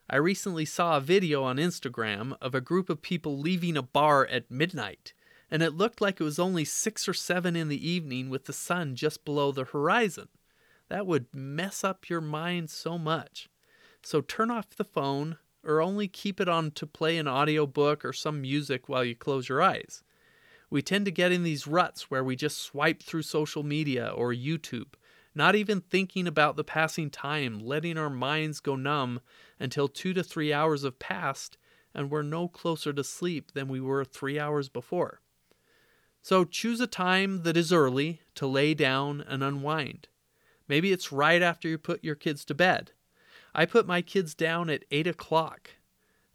I 0.09 0.17
recently 0.17 0.64
saw 0.64 0.97
a 0.97 1.01
video 1.01 1.43
on 1.43 1.57
Instagram 1.57 2.37
of 2.41 2.55
a 2.55 2.61
group 2.61 2.88
of 2.88 3.03
people 3.03 3.37
leaving 3.37 3.77
a 3.77 3.83
bar 3.83 4.25
at 4.25 4.49
midnight, 4.49 5.12
and 5.51 5.63
it 5.63 5.75
looked 5.75 6.01
like 6.01 6.21
it 6.21 6.25
was 6.25 6.39
only 6.39 6.65
6 6.65 7.09
or 7.09 7.15
7 7.15 7.57
in 7.57 7.69
the 7.69 7.89
evening 7.89 8.29
with 8.31 8.47
the 8.47 8.53
sun 8.53 8.95
just 8.95 9.25
below 9.25 9.53
the 9.53 9.65
horizon. 9.65 10.29
That 10.89 11.07
would 11.07 11.27
mess 11.35 11.85
up 11.85 12.09
your 12.09 12.21
mind 12.21 12.71
so 12.71 12.99
much. 12.99 13.49
So 14.03 14.21
turn 14.21 14.51
off 14.51 14.71
the 14.71 14.85
phone, 14.85 15.39
or 15.65 15.83
only 15.83 16.07
keep 16.07 16.41
it 16.41 16.49
on 16.49 16.71
to 16.71 16.87
play 16.87 17.19
an 17.19 17.27
audiobook 17.27 18.05
or 18.05 18.13
some 18.13 18.41
music 18.41 18.89
while 18.89 19.05
you 19.05 19.17
close 19.17 19.49
your 19.49 19.61
eyes. 19.61 20.03
We 20.71 20.83
tend 20.83 21.05
to 21.07 21.11
get 21.11 21.33
in 21.33 21.43
these 21.43 21.67
ruts 21.67 22.11
where 22.11 22.25
we 22.25 22.37
just 22.37 22.59
swipe 22.59 23.03
through 23.03 23.23
social 23.23 23.63
media 23.63 24.09
or 24.09 24.33
YouTube, 24.33 24.95
not 25.35 25.55
even 25.55 25.81
thinking 25.81 26.27
about 26.27 26.57
the 26.57 26.65
passing 26.65 27.11
time, 27.11 27.59
letting 27.59 27.99
our 27.99 28.11
minds 28.11 28.61
go 28.61 28.77
numb 28.77 29.21
until 29.61 29.89
two 29.89 30.13
to 30.15 30.23
three 30.23 30.53
hours 30.53 30.83
have 30.83 30.99
passed 30.99 31.59
and 31.95 32.11
we're 32.11 32.23
no 32.23 32.47
closer 32.47 32.93
to 32.93 33.03
sleep 33.03 33.53
than 33.53 33.69
we 33.69 33.81
were 33.81 34.05
three 34.05 34.39
hours 34.39 34.69
before. 34.69 35.21
So 36.27 36.45
choose 36.45 36.81
a 36.81 36.89
time 36.89 37.45
that 37.45 37.57
is 37.57 37.73
early 37.73 38.21
to 38.35 38.49
lay 38.49 38.75
down 38.75 39.21
and 39.29 39.45
unwind. 39.45 40.09
Maybe 40.67 40.91
it's 40.91 41.12
right 41.12 41.41
after 41.41 41.69
you 41.69 41.79
put 41.79 42.03
your 42.03 42.17
kids 42.17 42.45
to 42.47 42.53
bed. 42.53 42.91
I 43.55 43.65
put 43.65 43.87
my 43.87 44.03
kids 44.03 44.35
down 44.35 44.69
at 44.69 44.85
8 44.91 45.07
o'clock 45.07 45.71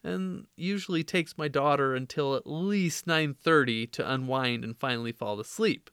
and 0.01 0.47
usually 0.55 1.03
takes 1.03 1.37
my 1.37 1.49
daughter 1.49 1.93
until 1.93 2.37
at 2.37 2.47
least 2.47 3.05
9:30 3.05 3.85
to 3.87 4.09
unwind 4.09 4.63
and 4.63 4.77
finally 4.77 5.11
fall 5.11 5.41
asleep. 5.41 5.89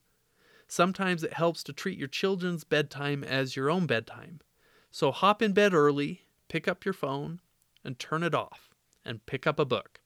Sometimes 0.65 1.21
it 1.21 1.33
helps 1.33 1.61
to 1.63 1.73
treat 1.73 1.99
your 1.99 2.07
children's 2.07 2.63
bedtime 2.63 3.21
as 3.25 3.57
your 3.57 3.69
own 3.69 3.85
bedtime. 3.85 4.39
So 4.91 5.11
hop 5.11 5.41
in 5.41 5.51
bed 5.51 5.73
early, 5.73 6.21
pick 6.47 6.69
up 6.69 6.85
your 6.85 6.93
phone, 6.93 7.41
and 7.83 7.99
turn 7.99 8.23
it 8.23 8.33
off, 8.33 8.73
and 9.03 9.25
pick 9.25 9.45
up 9.45 9.59
a 9.59 9.65
book. 9.65 9.99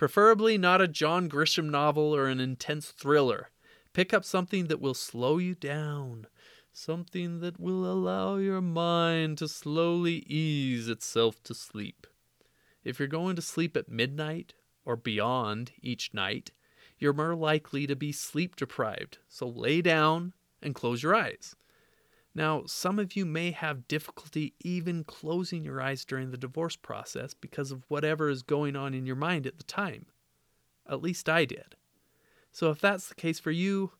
Preferably 0.00 0.56
not 0.56 0.80
a 0.80 0.88
John 0.88 1.28
Grisham 1.28 1.68
novel 1.68 2.16
or 2.16 2.26
an 2.26 2.40
intense 2.40 2.90
thriller. 2.90 3.50
Pick 3.92 4.14
up 4.14 4.24
something 4.24 4.68
that 4.68 4.80
will 4.80 4.94
slow 4.94 5.36
you 5.36 5.54
down, 5.54 6.26
something 6.72 7.40
that 7.40 7.60
will 7.60 7.84
allow 7.84 8.36
your 8.36 8.62
mind 8.62 9.36
to 9.36 9.46
slowly 9.46 10.20
ease 10.26 10.88
itself 10.88 11.42
to 11.42 11.52
sleep. 11.52 12.06
If 12.82 12.98
you're 12.98 13.08
going 13.08 13.36
to 13.36 13.42
sleep 13.42 13.76
at 13.76 13.90
midnight 13.90 14.54
or 14.86 14.96
beyond 14.96 15.72
each 15.82 16.14
night, 16.14 16.52
you're 16.98 17.12
more 17.12 17.34
likely 17.34 17.86
to 17.86 17.94
be 17.94 18.10
sleep 18.10 18.56
deprived, 18.56 19.18
so 19.28 19.46
lay 19.48 19.82
down 19.82 20.32
and 20.62 20.74
close 20.74 21.02
your 21.02 21.14
eyes. 21.14 21.54
Now, 22.34 22.64
some 22.66 22.98
of 22.98 23.16
you 23.16 23.26
may 23.26 23.50
have 23.50 23.88
difficulty 23.88 24.54
even 24.60 25.04
closing 25.04 25.64
your 25.64 25.80
eyes 25.80 26.04
during 26.04 26.30
the 26.30 26.36
divorce 26.36 26.76
process 26.76 27.34
because 27.34 27.72
of 27.72 27.84
whatever 27.88 28.28
is 28.28 28.42
going 28.42 28.76
on 28.76 28.94
in 28.94 29.04
your 29.06 29.16
mind 29.16 29.46
at 29.46 29.58
the 29.58 29.64
time. 29.64 30.06
At 30.88 31.02
least 31.02 31.28
I 31.28 31.44
did. 31.44 31.74
So, 32.52 32.70
if 32.70 32.80
that's 32.80 33.08
the 33.08 33.14
case 33.14 33.38
for 33.38 33.50
you, 33.50 33.92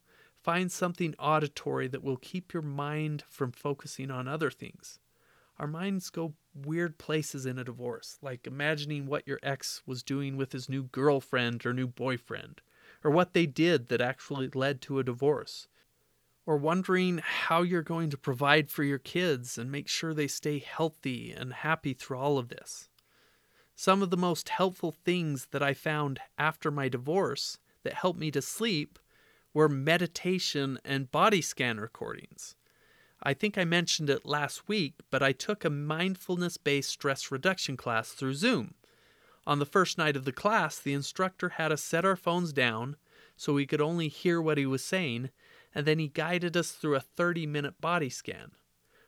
Find 0.43 0.73
something 0.73 1.15
auditory 1.19 1.87
that 1.89 2.03
will 2.03 2.17
keep 2.17 2.55
your 2.55 2.63
mind 2.63 3.25
from 3.29 3.53
focusing 3.53 4.11
on 4.11 4.27
other 4.27 4.51
things. 4.51 4.99
Our 5.59 5.67
minds 5.67 6.09
go 6.09 6.33
weird 6.55 6.97
places 6.97 7.45
in 7.45 7.59
a 7.59 7.65
divorce, 7.65 8.19
like 8.23 8.47
imagining 8.47 9.05
what 9.05 9.29
your 9.29 9.39
ex 9.43 9.83
was 9.85 10.03
doing 10.03 10.39
with 10.39 10.53
his 10.53 10.69
new 10.69 10.85
girlfriend 10.85 11.67
or 11.67 11.75
new 11.75 11.87
boyfriend, 11.87 12.63
or 13.05 13.11
what 13.11 13.35
they 13.35 13.45
did 13.45 13.89
that 13.89 14.01
actually 14.01 14.49
led 14.49 14.81
to 14.83 14.99
a 14.99 15.05
divorce, 15.05 15.69
or 16.51 16.57
wondering 16.57 17.19
how 17.23 17.63
you're 17.63 17.81
going 17.81 18.11
to 18.11 18.19
provide 18.19 18.69
for 18.69 18.83
your 18.83 18.99
kids 18.99 19.57
and 19.57 19.71
make 19.71 19.87
sure 19.87 20.13
they 20.13 20.27
stay 20.27 20.59
healthy 20.59 21.31
and 21.31 21.53
happy 21.53 21.95
through 21.95 22.19
all 22.19 22.39
of 22.39 22.49
this. 22.49 22.89
Some 23.77 24.03
of 24.03 24.11
the 24.11 24.17
most 24.17 24.49
helpful 24.49 24.91
things 24.91 25.47
that 25.53 25.63
I 25.63 25.75
found 25.75 26.19
after 26.37 26.73
my 26.73 26.89
divorce 26.89 27.59
that 27.85 27.93
helped 27.93 28.19
me 28.19 28.33
to 28.33 28.43
sleep 28.43 28.99
were 29.55 29.69
meditation 29.69 30.81
and 30.85 31.13
body 31.13 31.41
scan 31.41 31.79
recordings. 31.79 32.57
I 33.23 33.33
think 33.33 33.57
I 33.57 33.65
mentioned 33.65 34.11
it 34.11 34.27
last 34.27 34.67
week, 34.67 34.95
but 35.09 35.23
I 35.23 35.31
took 35.31 35.65
a 35.65 35.71
mindfulness 35.71 36.57
based 36.57 36.91
stress 36.91 37.31
reduction 37.31 37.77
class 37.77 38.11
through 38.11 38.35
Zoom. 38.35 38.75
On 39.47 39.61
the 39.61 39.67
first 39.67 39.99
night 39.99 40.17
of 40.17 40.25
the 40.25 40.33
class, 40.33 40.81
the 40.81 40.95
instructor 40.95 41.51
had 41.51 41.71
us 41.71 41.85
set 41.85 42.05
our 42.05 42.17
phones 42.17 42.53
down 42.53 42.97
so 43.37 43.53
we 43.53 43.67
could 43.67 43.81
only 43.81 44.09
hear 44.09 44.43
what 44.43 44.59
he 44.59 44.67
was 44.67 44.85
saying, 44.85 45.31
and 45.75 45.87
then 45.87 45.99
he 45.99 46.09
guided 46.09 46.57
us 46.57 46.73
through 46.73 46.97
a 46.97 47.01
30 47.01 47.47
minute 47.47 47.81
body 47.81 48.11
scan. 48.11 48.53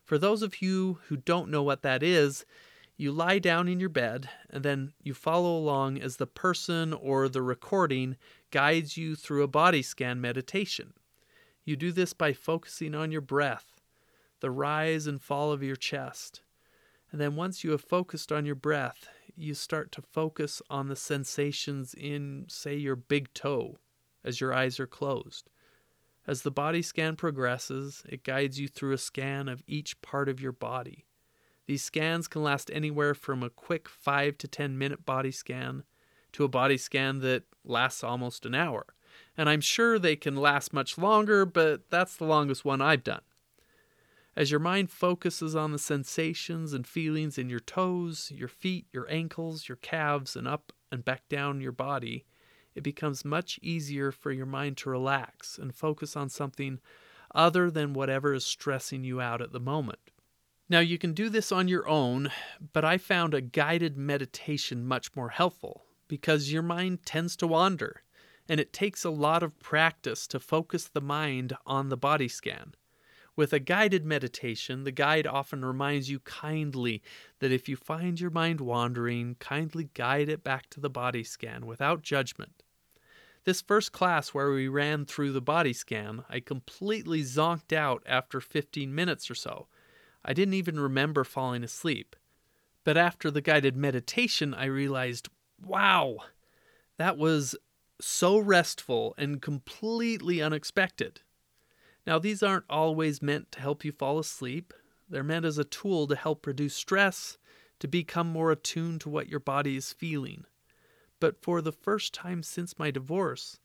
For 0.03 0.17
those 0.17 0.41
of 0.41 0.61
you 0.61 0.99
who 1.07 1.17
don't 1.17 1.49
know 1.49 1.63
what 1.63 1.81
that 1.81 2.03
is, 2.03 2.45
you 2.95 3.11
lie 3.11 3.39
down 3.39 3.67
in 3.67 3.79
your 3.79 3.89
bed 3.89 4.29
and 4.49 4.63
then 4.63 4.93
you 5.01 5.13
follow 5.13 5.57
along 5.57 5.99
as 5.99 6.17
the 6.17 6.27
person 6.27 6.93
or 6.93 7.27
the 7.27 7.41
recording 7.41 8.17
guides 8.51 8.97
you 8.97 9.15
through 9.15 9.43
a 9.43 9.47
body 9.47 9.81
scan 9.81 10.21
meditation. 10.21 10.93
You 11.65 11.75
do 11.75 11.91
this 11.91 12.13
by 12.13 12.33
focusing 12.33 12.93
on 12.93 13.11
your 13.11 13.21
breath, 13.21 13.81
the 14.41 14.51
rise 14.51 15.07
and 15.07 15.21
fall 15.21 15.51
of 15.51 15.63
your 15.63 15.75
chest. 15.75 16.41
And 17.11 17.19
then 17.21 17.35
once 17.35 17.63
you 17.63 17.71
have 17.71 17.81
focused 17.81 18.31
on 18.31 18.45
your 18.45 18.55
breath, 18.55 19.07
you 19.35 19.53
start 19.53 19.91
to 19.93 20.01
focus 20.01 20.61
on 20.69 20.87
the 20.87 20.95
sensations 20.95 21.93
in, 21.93 22.45
say, 22.47 22.75
your 22.75 22.95
big 22.95 23.33
toe 23.33 23.79
as 24.23 24.39
your 24.39 24.53
eyes 24.53 24.79
are 24.79 24.87
closed. 24.87 25.49
As 26.25 26.43
the 26.43 26.51
body 26.51 26.81
scan 26.81 27.15
progresses, 27.15 28.03
it 28.07 28.23
guides 28.23 28.59
you 28.59 28.67
through 28.67 28.93
a 28.93 28.97
scan 28.97 29.49
of 29.49 29.63
each 29.67 30.01
part 30.01 30.29
of 30.29 30.39
your 30.39 30.53
body. 30.53 31.05
These 31.65 31.83
scans 31.83 32.27
can 32.27 32.43
last 32.43 32.69
anywhere 32.73 33.13
from 33.13 33.43
a 33.43 33.49
quick 33.49 33.89
5 33.89 34.37
to 34.37 34.47
10 34.47 34.77
minute 34.77 35.05
body 35.05 35.31
scan 35.31 35.83
to 36.33 36.43
a 36.43 36.49
body 36.49 36.77
scan 36.77 37.19
that 37.19 37.43
lasts 37.63 38.03
almost 38.03 38.45
an 38.45 38.55
hour. 38.55 38.85
And 39.37 39.49
I'm 39.49 39.61
sure 39.61 39.99
they 39.99 40.15
can 40.15 40.35
last 40.35 40.73
much 40.73 40.97
longer, 40.97 41.45
but 41.45 41.89
that's 41.89 42.15
the 42.15 42.25
longest 42.25 42.65
one 42.65 42.81
I've 42.81 43.03
done. 43.03 43.21
As 44.35 44.49
your 44.49 44.59
mind 44.59 44.89
focuses 44.89 45.55
on 45.55 45.71
the 45.71 45.79
sensations 45.79 46.73
and 46.73 46.87
feelings 46.87 47.37
in 47.37 47.49
your 47.49 47.59
toes, 47.59 48.31
your 48.33 48.47
feet, 48.47 48.87
your 48.91 49.09
ankles, 49.11 49.69
your 49.69 49.75
calves, 49.75 50.35
and 50.35 50.47
up 50.47 50.73
and 50.91 51.05
back 51.05 51.29
down 51.29 51.61
your 51.61 51.71
body, 51.71 52.25
it 52.75 52.83
becomes 52.83 53.25
much 53.25 53.59
easier 53.61 54.11
for 54.11 54.31
your 54.31 54.45
mind 54.45 54.77
to 54.77 54.89
relax 54.89 55.57
and 55.57 55.75
focus 55.75 56.15
on 56.15 56.29
something 56.29 56.79
other 57.33 57.71
than 57.71 57.93
whatever 57.93 58.33
is 58.33 58.45
stressing 58.45 59.03
you 59.03 59.19
out 59.19 59.41
at 59.41 59.51
the 59.51 59.59
moment. 59.59 59.99
Now, 60.69 60.79
you 60.79 60.97
can 60.97 61.13
do 61.13 61.29
this 61.29 61.51
on 61.51 61.67
your 61.67 61.87
own, 61.87 62.31
but 62.71 62.85
I 62.85 62.97
found 62.97 63.33
a 63.33 63.41
guided 63.41 63.97
meditation 63.97 64.85
much 64.85 65.15
more 65.15 65.29
helpful 65.29 65.83
because 66.07 66.51
your 66.51 66.61
mind 66.61 67.05
tends 67.05 67.35
to 67.37 67.47
wander, 67.47 68.03
and 68.47 68.59
it 68.59 68.73
takes 68.73 69.03
a 69.03 69.09
lot 69.09 69.43
of 69.43 69.59
practice 69.59 70.25
to 70.27 70.39
focus 70.39 70.87
the 70.87 71.01
mind 71.01 71.53
on 71.65 71.89
the 71.89 71.97
body 71.97 72.27
scan. 72.27 72.75
With 73.35 73.51
a 73.51 73.59
guided 73.59 74.05
meditation, 74.05 74.83
the 74.83 74.91
guide 74.91 75.25
often 75.27 75.65
reminds 75.65 76.09
you 76.09 76.19
kindly 76.19 77.01
that 77.39 77.51
if 77.51 77.67
you 77.67 77.75
find 77.75 78.19
your 78.19 78.29
mind 78.29 78.61
wandering, 78.61 79.35
kindly 79.39 79.89
guide 79.93 80.29
it 80.29 80.43
back 80.43 80.69
to 80.69 80.79
the 80.79 80.89
body 80.89 81.23
scan 81.23 81.65
without 81.65 82.03
judgment. 82.03 82.62
This 83.45 83.61
first 83.61 83.91
class 83.91 84.29
where 84.29 84.51
we 84.51 84.67
ran 84.69 85.05
through 85.05 85.33
the 85.33 85.41
body 85.41 85.73
scan, 85.73 86.23
I 86.29 86.39
completely 86.39 87.23
zonked 87.23 87.73
out 87.73 88.01
after 88.05 88.39
15 88.39 88.93
minutes 88.95 89.29
or 89.29 89.35
so. 89.35 89.67
I 90.23 90.33
didn't 90.33 90.53
even 90.53 90.79
remember 90.79 91.25
falling 91.25 91.63
asleep. 91.63 92.15
But 92.85 92.97
after 92.97 93.29
the 93.29 93.41
guided 93.41 93.75
meditation, 93.75 94.53
I 94.53 94.65
realized 94.65 95.29
wow, 95.61 96.17
that 96.97 97.17
was 97.17 97.55
so 98.01 98.37
restful 98.37 99.13
and 99.17 99.41
completely 99.41 100.41
unexpected. 100.41 101.21
Now, 102.05 102.19
these 102.19 102.43
aren't 102.43 102.65
always 102.69 103.21
meant 103.21 103.51
to 103.53 103.61
help 103.61 103.85
you 103.85 103.93
fall 103.93 104.19
asleep. 104.19 104.73
They're 105.09 105.23
meant 105.23 105.45
as 105.45 105.57
a 105.57 105.63
tool 105.63 106.07
to 106.07 106.15
help 106.15 106.45
reduce 106.45 106.73
stress, 106.73 107.37
to 107.79 107.87
become 107.87 108.27
more 108.27 108.51
attuned 108.51 109.01
to 109.01 109.09
what 109.09 109.29
your 109.29 109.39
body 109.39 109.77
is 109.77 109.93
feeling. 109.93 110.45
But 111.23 111.41
for 111.41 111.61
the 111.61 111.71
first 111.71 112.13
time 112.13 112.43
since 112.43 112.77
my 112.77 112.91
divorce, 112.91 113.57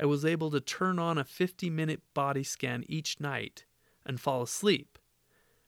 I 0.00 0.04
was 0.04 0.24
able 0.24 0.50
to 0.50 0.60
turn 0.60 0.98
on 0.98 1.16
a 1.16 1.22
50 1.22 1.70
minute 1.70 2.02
body 2.12 2.42
scan 2.42 2.84
each 2.88 3.20
night 3.20 3.66
and 4.04 4.20
fall 4.20 4.42
asleep. 4.42 4.98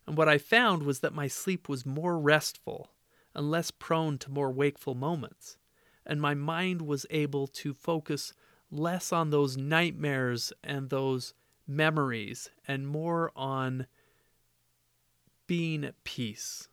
And 0.08 0.16
what 0.16 0.28
I 0.28 0.38
found 0.38 0.82
was 0.82 0.98
that 0.98 1.14
my 1.14 1.28
sleep 1.28 1.68
was 1.68 1.86
more 1.86 2.18
restful 2.18 2.90
and 3.32 3.48
less 3.48 3.70
prone 3.70 4.18
to 4.18 4.30
more 4.32 4.50
wakeful 4.50 4.96
moments. 4.96 5.56
And 6.04 6.20
my 6.20 6.34
mind 6.34 6.82
was 6.82 7.06
able 7.10 7.46
to 7.46 7.72
focus 7.72 8.32
less 8.68 9.12
on 9.12 9.30
those 9.30 9.56
nightmares 9.56 10.52
and 10.64 10.90
those 10.90 11.32
memories 11.64 12.50
and 12.66 12.88
more 12.88 13.30
on 13.36 13.86
being 15.46 15.84
at 15.84 16.02
peace. 16.02 16.68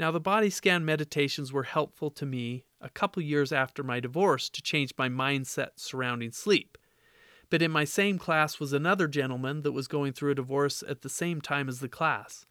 Now, 0.00 0.10
the 0.10 0.18
body 0.18 0.48
scan 0.48 0.86
meditations 0.86 1.52
were 1.52 1.64
helpful 1.64 2.10
to 2.12 2.24
me 2.24 2.64
a 2.80 2.88
couple 2.88 3.22
years 3.22 3.52
after 3.52 3.82
my 3.82 4.00
divorce 4.00 4.48
to 4.48 4.62
change 4.62 4.94
my 4.96 5.10
mindset 5.10 5.72
surrounding 5.76 6.32
sleep. 6.32 6.78
But 7.50 7.60
in 7.60 7.70
my 7.70 7.84
same 7.84 8.16
class 8.16 8.58
was 8.58 8.72
another 8.72 9.06
gentleman 9.06 9.60
that 9.60 9.72
was 9.72 9.88
going 9.88 10.14
through 10.14 10.30
a 10.30 10.36
divorce 10.36 10.82
at 10.88 11.02
the 11.02 11.10
same 11.10 11.42
time 11.42 11.68
as 11.68 11.80
the 11.80 11.88
class. 11.88 12.46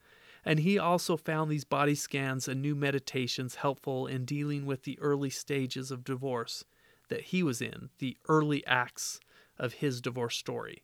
And 0.45 0.59
he 0.59 0.77
also 0.77 1.17
found 1.17 1.49
these 1.49 1.63
body 1.63 1.95
scans 1.95 2.47
and 2.47 2.61
new 2.61 2.75
meditations 2.75 3.55
helpful 3.55 4.05
in 4.05 4.25
dealing 4.25 4.67
with 4.67 4.83
the 4.83 4.99
early 4.99 5.31
stages 5.31 5.89
of 5.89 6.03
divorce 6.03 6.65
that 7.07 7.21
he 7.21 7.41
was 7.41 7.63
in, 7.63 7.89
the 7.97 8.15
early 8.27 8.63
acts 8.67 9.19
of 9.57 9.73
his 9.73 10.01
divorce 10.01 10.37
story. 10.37 10.83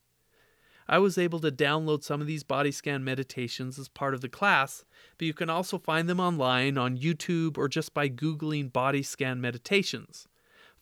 I 0.87 0.99
was 0.99 1.17
able 1.17 1.39
to 1.39 1.51
download 1.51 2.03
some 2.03 2.21
of 2.21 2.27
these 2.27 2.43
body 2.43 2.71
scan 2.71 3.03
meditations 3.03 3.79
as 3.79 3.87
part 3.87 4.13
of 4.13 4.21
the 4.21 4.29
class, 4.29 4.85
but 5.17 5.25
you 5.25 5.33
can 5.33 5.49
also 5.49 5.79
find 5.79 6.07
them 6.07 6.19
online 6.19 6.77
on 6.77 6.97
YouTube 6.97 7.57
or 7.57 7.67
just 7.67 7.93
by 7.93 8.07
Googling 8.07 8.71
body 8.71 9.01
scan 9.01 9.41
meditations. 9.41 10.27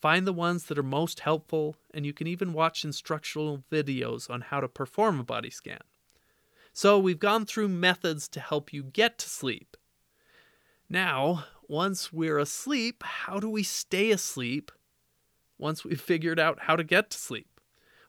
Find 0.02 0.28
the 0.28 0.34
ones 0.34 0.66
that 0.66 0.78
are 0.78 0.84
most 0.84 1.22
helpful, 1.22 1.78
and 1.94 2.06
you 2.06 2.12
can 2.12 2.28
even 2.28 2.52
watch 2.52 2.84
instructional 2.84 3.64
videos 3.72 4.30
on 4.30 4.42
how 4.42 4.60
to 4.60 4.68
perform 4.68 5.22
a 5.22 5.24
body 5.24 5.50
scan. 5.50 5.80
So, 6.74 7.00
we've 7.00 7.20
gone 7.20 7.46
through 7.46 7.70
methods 7.70 8.28
to 8.30 8.42
help 8.42 8.74
you 8.74 8.84
get 8.84 9.18
to 9.20 9.30
sleep. 9.30 9.78
Now, 10.90 11.46
once 11.70 12.12
we're 12.12 12.40
asleep, 12.40 13.04
how 13.04 13.40
do 13.40 13.50
we 13.50 13.64
stay 13.64 14.12
asleep 14.12 14.72
once 15.58 15.86
we've 15.86 16.02
figured 16.02 16.40
out 16.40 16.64
how 16.64 16.76
to 16.76 16.84
get 16.84 17.10
to 17.12 17.18
sleep? 17.18 17.53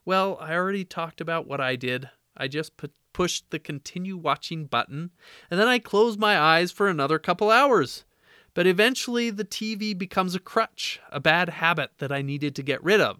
Well, 0.05 0.37
I 0.39 0.53
already 0.53 0.85
talked 0.85 1.19
about 1.19 1.47
what 1.47 1.59
I 1.59 1.75
did. 1.75 2.09
I 2.37 2.47
just 2.47 2.77
pu- 2.77 2.89
pushed 3.11 3.49
the 3.49 3.57
continue 3.57 4.15
watching 4.15 4.65
button, 4.67 5.09
and 5.49 5.59
then 5.59 5.67
I 5.67 5.79
closed 5.79 6.19
my 6.19 6.39
eyes 6.39 6.71
for 6.71 6.87
another 6.87 7.17
couple 7.17 7.49
hours. 7.49 8.05
But 8.53 8.67
eventually, 8.67 9.31
the 9.31 9.43
TV 9.43 9.97
becomes 9.97 10.35
a 10.35 10.39
crutch, 10.39 10.99
a 11.09 11.19
bad 11.19 11.49
habit 11.49 11.91
that 11.97 12.11
I 12.11 12.21
needed 12.21 12.55
to 12.55 12.63
get 12.63 12.83
rid 12.83 13.01
of. 13.01 13.19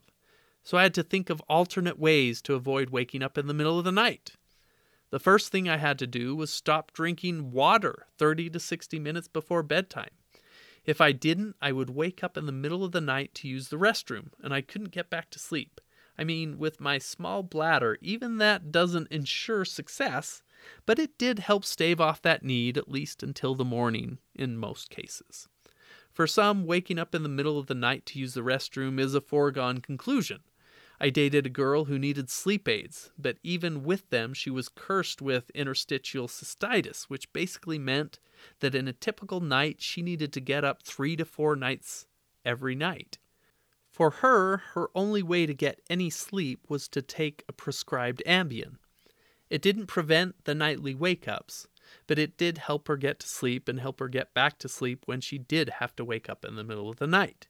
So 0.63 0.78
I 0.78 0.84
had 0.84 0.93
to 0.93 1.04
think 1.04 1.30
of 1.30 1.41
alternate 1.41 2.00
ways 2.00 2.41
to 2.43 2.54
avoid 2.54 2.91
waking 2.91 3.24
up 3.24 3.38
in 3.38 3.48
the 3.48 3.54
middle 3.54 3.80
of 3.80 3.86
the 3.86 3.91
night. 3.91 4.34
The 5.10 5.19
first 5.19 5.52
thing 5.52 5.67
I 5.67 5.78
had 5.78 5.98
to 6.00 6.08
do 6.08 6.36
was 6.36 6.52
stop 6.54 6.91
drinking 6.91 7.52
water 7.52 8.08
30 8.17 8.50
to 8.52 8.60
60 8.60 9.00
minutes 9.00 9.28
before 9.28 9.63
bedtime. 9.63 10.12
If 10.86 11.02
I 11.02 11.12
didn't, 11.13 11.56
I 11.62 11.71
would 11.71 11.89
wake 11.89 12.24
up 12.24 12.38
in 12.38 12.45
the 12.45 12.52
middle 12.52 12.84
of 12.84 12.91
the 12.91 13.02
night 13.02 13.34
to 13.36 13.48
use 13.48 13.69
the 13.69 13.78
restroom, 13.78 14.30
and 14.43 14.54
I 14.54 14.62
couldn't 14.62 14.91
get 14.91 15.10
back 15.10 15.32
to 15.32 15.39
sleep. 15.39 15.82
I 16.17 16.23
mean, 16.23 16.58
with 16.58 16.80
my 16.80 16.97
small 16.97 17.43
bladder, 17.43 17.97
even 18.01 18.38
that 18.38 18.71
doesn't 18.71 19.12
ensure 19.12 19.65
success, 19.65 20.41
but 20.86 20.99
it 20.99 21.17
did 21.17 21.39
help 21.39 21.65
stave 21.65 21.99
off 21.99 22.21
that 22.21 22.43
need 22.43 22.78
at 22.78 22.89
least 22.89 23.21
until 23.21 23.56
the 23.56 23.65
morning 23.65 24.19
in 24.34 24.58
most 24.58 24.89
cases. 24.89 25.47
For 26.12 26.28
some, 26.28 26.65
waking 26.65 26.97
up 26.97 27.13
in 27.13 27.23
the 27.23 27.30
middle 27.30 27.60
of 27.60 27.67
the 27.67 27.75
night 27.75 28.06
to 28.08 28.19
use 28.19 28.34
the 28.34 28.41
restroom 28.41 28.99
is 28.99 29.13
a 29.13 29.21
foregone 29.21 29.82
conclusion. 29.82 30.39
I 30.97 31.10
dated 31.10 31.45
a 31.45 31.49
girl 31.49 31.86
who 31.86 31.99
needed 31.99 32.30
sleep 32.30 32.69
aids, 32.69 33.12
but 33.17 33.38
even 33.43 33.84
with 33.84 34.10
them, 34.10 34.34
she 34.34 34.49
was 34.49 34.69
cursed 34.69 35.21
with 35.21 35.49
interstitial 35.49 36.30
cystitis, 36.30 37.04
which 37.04 37.34
basically 37.34 37.78
meant 37.78 38.19
that 38.62 38.75
in 38.75 38.88
a 38.88 38.93
typical 38.93 39.41
night, 39.41 39.82
she 39.82 40.01
needed 40.01 40.32
to 40.32 40.39
get 40.39 40.63
up 40.63 40.84
three 40.84 41.17
to 41.17 41.25
four 41.25 41.58
nights 41.58 42.08
every 42.45 42.75
night. 42.75 43.17
For 43.95 44.10
her, 44.10 44.58
her 44.73 44.89
only 44.93 45.23
way 45.23 45.45
to 45.45 45.53
get 45.53 45.79
any 45.89 46.10
sleep 46.10 46.65
was 46.67 46.89
to 46.89 47.01
take 47.01 47.45
a 47.47 47.53
prescribed 47.53 48.21
Ambien. 48.25 48.75
It 49.49 49.62
didn't 49.62 49.86
prevent 49.86 50.43
the 50.43 50.53
nightly 50.53 50.93
wake 50.93 51.29
ups, 51.29 51.65
but 52.05 52.19
it 52.19 52.36
did 52.36 52.58
help 52.58 52.89
her 52.89 52.97
get 52.97 53.21
to 53.21 53.29
sleep 53.29 53.69
and 53.69 53.79
help 53.79 54.01
her 54.01 54.10
get 54.10 54.34
back 54.34 54.60
to 54.60 54.67
sleep 54.67 55.03
when 55.05 55.21
she 55.21 55.38
did 55.38 55.69
have 55.79 55.95
to 55.95 56.03
wake 56.03 56.29
up 56.29 56.43
in 56.43 56.55
the 56.55 56.63
middle 56.65 56.89
of 56.89 56.97
the 56.97 57.08
night. 57.08 57.47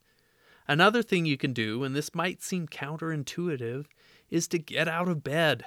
Another 0.68 1.02
thing 1.02 1.26
you 1.26 1.36
can 1.36 1.52
do, 1.52 1.84
and 1.84 1.96
this 1.96 2.14
might 2.14 2.44
seem 2.44 2.68
counterintuitive, 2.68 3.88
is 4.30 4.48
to 4.50 4.60
get 4.60 4.88
out 4.88 5.10
of 5.10 5.24
bed. 5.24 5.66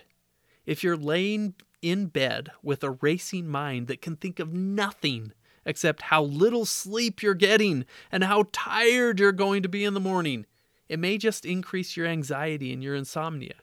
If 0.64 0.84
you're 0.84 0.96
laying 0.96 1.56
in 1.82 2.06
bed 2.06 2.50
with 2.62 2.84
a 2.84 2.92
racing 2.92 3.48
mind 3.48 3.88
that 3.88 4.00
can 4.00 4.14
think 4.14 4.38
of 4.38 4.52
nothing 4.54 5.32
except 5.66 6.02
how 6.02 6.22
little 6.22 6.64
sleep 6.64 7.20
you're 7.20 7.34
getting 7.34 7.84
and 8.12 8.22
how 8.22 8.44
tired 8.52 9.18
you're 9.18 9.32
going 9.32 9.64
to 9.64 9.68
be 9.68 9.84
in 9.84 9.94
the 9.94 9.98
morning, 9.98 10.46
it 10.88 10.98
may 10.98 11.18
just 11.18 11.44
increase 11.44 11.96
your 11.96 12.06
anxiety 12.06 12.72
and 12.72 12.82
your 12.82 12.94
insomnia. 12.94 13.54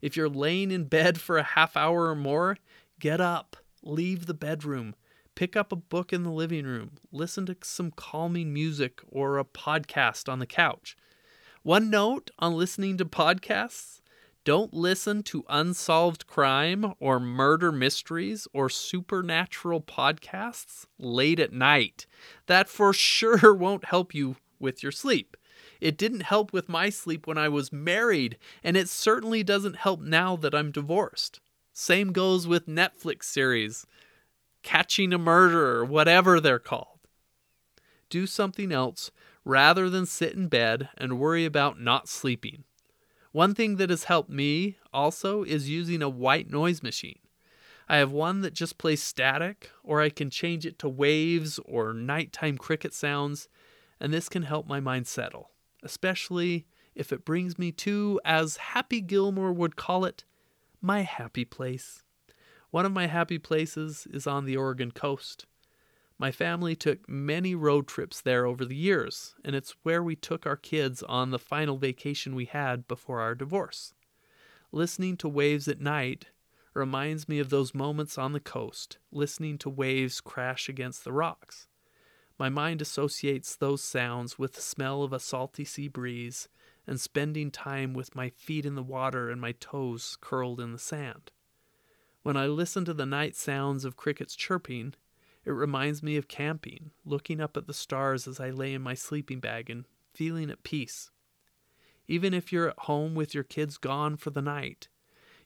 If 0.00 0.16
you're 0.16 0.28
laying 0.28 0.70
in 0.70 0.84
bed 0.84 1.20
for 1.20 1.38
a 1.38 1.42
half 1.42 1.76
hour 1.76 2.08
or 2.08 2.14
more, 2.14 2.58
get 3.00 3.20
up, 3.20 3.56
leave 3.82 4.26
the 4.26 4.34
bedroom, 4.34 4.94
pick 5.34 5.56
up 5.56 5.72
a 5.72 5.76
book 5.76 6.12
in 6.12 6.22
the 6.22 6.30
living 6.30 6.64
room, 6.64 6.92
listen 7.10 7.46
to 7.46 7.56
some 7.62 7.90
calming 7.90 8.52
music 8.52 9.00
or 9.08 9.38
a 9.38 9.44
podcast 9.44 10.30
on 10.30 10.38
the 10.38 10.46
couch. 10.46 10.96
One 11.62 11.90
note 11.90 12.30
on 12.38 12.54
listening 12.54 12.96
to 12.98 13.04
podcasts 13.04 14.00
don't 14.46 14.72
listen 14.72 15.24
to 15.24 15.44
unsolved 15.48 16.28
crime 16.28 16.94
or 17.00 17.18
murder 17.18 17.72
mysteries 17.72 18.46
or 18.52 18.70
supernatural 18.70 19.80
podcasts 19.80 20.86
late 21.00 21.40
at 21.40 21.52
night. 21.52 22.06
That 22.46 22.68
for 22.68 22.92
sure 22.92 23.52
won't 23.52 23.86
help 23.86 24.14
you 24.14 24.36
with 24.60 24.84
your 24.84 24.92
sleep. 24.92 25.36
It 25.80 25.96
didn't 25.96 26.20
help 26.22 26.52
with 26.52 26.68
my 26.68 26.90
sleep 26.90 27.26
when 27.26 27.38
I 27.38 27.48
was 27.48 27.72
married, 27.72 28.38
and 28.62 28.76
it 28.76 28.88
certainly 28.88 29.42
doesn't 29.42 29.76
help 29.76 30.00
now 30.00 30.36
that 30.36 30.54
I'm 30.54 30.70
divorced. 30.70 31.40
Same 31.72 32.12
goes 32.12 32.46
with 32.46 32.66
Netflix 32.66 33.24
series, 33.24 33.86
Catching 34.62 35.12
a 35.12 35.18
Murderer, 35.18 35.84
whatever 35.84 36.40
they're 36.40 36.58
called. 36.58 37.00
Do 38.08 38.26
something 38.26 38.72
else 38.72 39.10
rather 39.44 39.90
than 39.90 40.06
sit 40.06 40.34
in 40.34 40.48
bed 40.48 40.88
and 40.96 41.18
worry 41.18 41.44
about 41.44 41.80
not 41.80 42.08
sleeping. 42.08 42.64
One 43.32 43.54
thing 43.54 43.76
that 43.76 43.90
has 43.90 44.04
helped 44.04 44.30
me 44.30 44.78
also 44.92 45.42
is 45.42 45.68
using 45.68 46.02
a 46.02 46.08
white 46.08 46.50
noise 46.50 46.82
machine. 46.82 47.18
I 47.88 47.98
have 47.98 48.10
one 48.10 48.40
that 48.40 48.54
just 48.54 48.78
plays 48.78 49.02
static, 49.02 49.70
or 49.84 50.00
I 50.00 50.08
can 50.08 50.30
change 50.30 50.66
it 50.66 50.78
to 50.80 50.88
waves 50.88 51.60
or 51.64 51.92
nighttime 51.92 52.58
cricket 52.58 52.92
sounds, 52.92 53.48
and 54.00 54.12
this 54.12 54.28
can 54.28 54.42
help 54.42 54.66
my 54.66 54.80
mind 54.80 55.06
settle, 55.06 55.50
especially 55.86 56.66
if 56.96 57.12
it 57.12 57.24
brings 57.24 57.58
me 57.58 57.70
to, 57.70 58.20
as 58.24 58.56
Happy 58.56 59.00
Gilmore 59.00 59.52
would 59.52 59.76
call 59.76 60.04
it, 60.04 60.24
my 60.82 61.02
happy 61.02 61.44
place. 61.44 62.02
One 62.72 62.84
of 62.84 62.92
my 62.92 63.06
happy 63.06 63.38
places 63.38 64.08
is 64.10 64.26
on 64.26 64.46
the 64.46 64.56
Oregon 64.56 64.90
coast. 64.90 65.46
My 66.18 66.32
family 66.32 66.74
took 66.74 67.08
many 67.08 67.54
road 67.54 67.86
trips 67.86 68.20
there 68.20 68.46
over 68.46 68.64
the 68.64 68.74
years, 68.74 69.36
and 69.44 69.54
it's 69.54 69.76
where 69.84 70.02
we 70.02 70.16
took 70.16 70.44
our 70.44 70.56
kids 70.56 71.04
on 71.04 71.30
the 71.30 71.38
final 71.38 71.76
vacation 71.76 72.34
we 72.34 72.46
had 72.46 72.88
before 72.88 73.20
our 73.20 73.36
divorce. 73.36 73.94
Listening 74.72 75.16
to 75.18 75.28
waves 75.28 75.68
at 75.68 75.80
night 75.80 76.26
reminds 76.74 77.28
me 77.28 77.38
of 77.38 77.50
those 77.50 77.74
moments 77.74 78.18
on 78.18 78.32
the 78.32 78.40
coast, 78.40 78.98
listening 79.12 79.56
to 79.58 79.70
waves 79.70 80.20
crash 80.20 80.68
against 80.68 81.04
the 81.04 81.12
rocks. 81.12 81.68
My 82.38 82.48
mind 82.48 82.82
associates 82.82 83.56
those 83.56 83.82
sounds 83.82 84.38
with 84.38 84.54
the 84.54 84.60
smell 84.60 85.02
of 85.02 85.12
a 85.12 85.20
salty 85.20 85.64
sea 85.64 85.88
breeze 85.88 86.48
and 86.86 87.00
spending 87.00 87.50
time 87.50 87.94
with 87.94 88.14
my 88.14 88.28
feet 88.30 88.66
in 88.66 88.74
the 88.74 88.82
water 88.82 89.30
and 89.30 89.40
my 89.40 89.52
toes 89.52 90.18
curled 90.20 90.60
in 90.60 90.72
the 90.72 90.78
sand. 90.78 91.30
When 92.22 92.36
I 92.36 92.46
listen 92.46 92.84
to 92.84 92.94
the 92.94 93.06
night 93.06 93.36
sounds 93.36 93.84
of 93.84 93.96
crickets 93.96 94.36
chirping, 94.36 94.94
it 95.44 95.52
reminds 95.52 96.02
me 96.02 96.16
of 96.16 96.28
camping, 96.28 96.90
looking 97.04 97.40
up 97.40 97.56
at 97.56 97.66
the 97.66 97.74
stars 97.74 98.26
as 98.26 98.40
I 98.40 98.50
lay 98.50 98.74
in 98.74 98.82
my 98.82 98.94
sleeping 98.94 99.40
bag 99.40 99.70
and 99.70 99.84
feeling 100.12 100.50
at 100.50 100.64
peace. 100.64 101.10
Even 102.08 102.34
if 102.34 102.52
you're 102.52 102.68
at 102.68 102.78
home 102.80 103.14
with 103.14 103.34
your 103.34 103.44
kids 103.44 103.78
gone 103.78 104.16
for 104.16 104.30
the 104.30 104.42
night, 104.42 104.88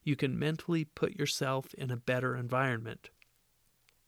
you 0.02 0.16
can 0.16 0.38
mentally 0.38 0.84
put 0.84 1.18
yourself 1.18 1.74
in 1.74 1.90
a 1.90 1.96
better 1.96 2.34
environment. 2.34 3.10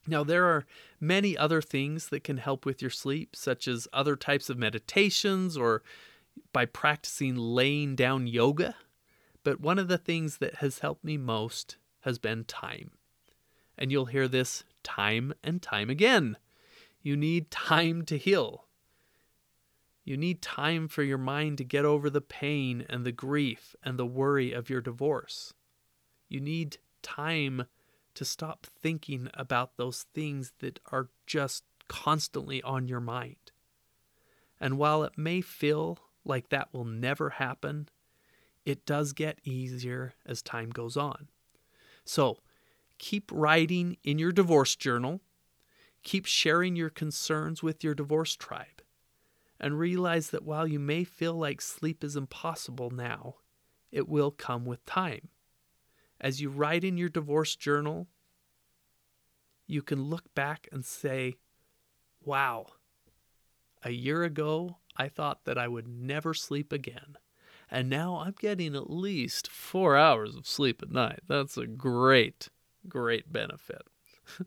Now, 0.07 0.25
there 0.25 0.47
are 0.47 0.67
many 1.01 1.37
other 1.37 1.63
things 1.63 2.09
that 2.09 2.25
can 2.25 2.39
help 2.39 2.67
with 2.67 2.83
your 2.83 2.91
sleep, 2.91 3.37
such 3.37 3.69
as 3.69 3.87
other 3.93 4.17
types 4.17 4.51
of 4.51 4.59
meditations 4.59 5.57
or 5.57 5.83
by 6.53 6.65
practicing 6.65 7.37
laying 7.37 7.95
down 7.95 8.27
yoga. 8.27 8.75
But 9.45 9.61
one 9.61 9.79
of 9.79 9.89
the 9.89 9.99
things 9.99 10.39
that 10.39 10.57
has 10.57 10.81
helped 10.81 11.05
me 11.05 11.17
most 11.17 11.77
has 12.01 12.19
been 12.19 12.45
time. 12.45 12.93
And 13.79 13.93
you'll 13.93 14.07
hear 14.07 14.29
this 14.29 14.65
time 14.83 15.35
and 15.43 15.63
time 15.63 15.89
again. 15.89 16.37
You 17.03 17.17
need 17.17 17.51
time 17.51 18.05
to 18.07 18.19
heal. 18.19 18.67
You 20.05 20.17
need 20.17 20.43
time 20.43 20.89
for 20.89 21.03
your 21.03 21.19
mind 21.19 21.59
to 21.59 21.65
get 21.65 21.85
over 21.85 22.11
the 22.11 22.21
pain 22.21 22.85
and 22.89 23.05
the 23.05 23.13
grief 23.13 23.77
and 23.85 23.99
the 23.99 24.07
worry 24.07 24.53
of 24.53 24.69
your 24.69 24.81
divorce. 24.81 25.55
You 26.29 26.41
need 26.41 26.79
time 27.03 27.67
to 28.15 28.25
stop 28.25 28.67
thinking 28.67 29.29
about 29.35 29.77
those 29.77 30.07
things 30.15 30.53
that 30.61 30.79
are 30.91 31.09
just 31.27 31.65
constantly 31.89 32.63
on 32.63 32.89
your 32.89 33.01
mind. 33.01 33.53
And 34.61 34.79
while 34.79 35.03
it 35.03 35.19
may 35.19 35.41
feel 35.41 35.99
like 36.25 36.49
that 36.51 36.73
will 36.73 36.85
never 36.85 37.31
happen, 37.31 37.89
it 38.65 38.87
does 38.87 39.13
get 39.13 39.41
easier 39.45 40.15
as 40.25 40.43
time 40.43 40.71
goes 40.71 40.97
on. 40.97 41.29
So, 42.05 42.39
keep 42.99 43.31
writing 43.33 43.97
in 44.05 44.19
your 44.19 44.33
divorce 44.33 44.77
journal, 44.77 45.21
keep 46.03 46.27
sharing 46.27 46.77
your 46.77 46.91
concerns 46.91 47.63
with 47.63 47.83
your 47.83 47.95
divorce 47.95 48.37
tribe, 48.37 48.83
and 49.59 49.79
realize 49.79 50.31
that 50.31 50.45
while 50.45 50.67
you 50.67 50.79
may 50.79 51.05
feel 51.05 51.35
like 51.35 51.61
sleep 51.61 52.05
is 52.05 52.17
impossible 52.17 52.91
now, 52.91 53.37
it 53.91 54.09
will 54.09 54.31
come 54.31 54.65
with 54.65 54.85
time. 54.87 55.29
As 56.23 56.41
you 56.41 56.49
write 56.49 56.85
in 56.85 56.97
your 56.97 57.09
divorce 57.11 57.57
journal, 57.57 58.07
you 59.67 59.83
can 59.83 60.05
look 60.05 60.33
back 60.35 60.69
and 60.73 60.85
say, 60.85 61.35
Wow, 62.25 62.67
a 63.83 63.91
year 63.91 64.23
ago 64.23 64.79
I 64.97 65.09
thought 65.09 65.45
that 65.45 65.59
I 65.59 65.69
would 65.69 65.89
never 65.89 66.33
sleep 66.33 66.73
again. 66.73 67.17
And 67.71 67.91
now 67.91 68.19
I'm 68.19 68.35
getting 68.39 68.77
at 68.77 68.91
least 68.91 69.51
four 69.51 69.97
hours 69.97 70.37
of 70.37 70.47
sleep 70.47 70.83
at 70.83 70.91
night. 70.91 71.21
That's 71.27 71.57
a 71.57 71.67
great 71.67 72.49
great 72.89 73.33
benefit. 73.33 73.83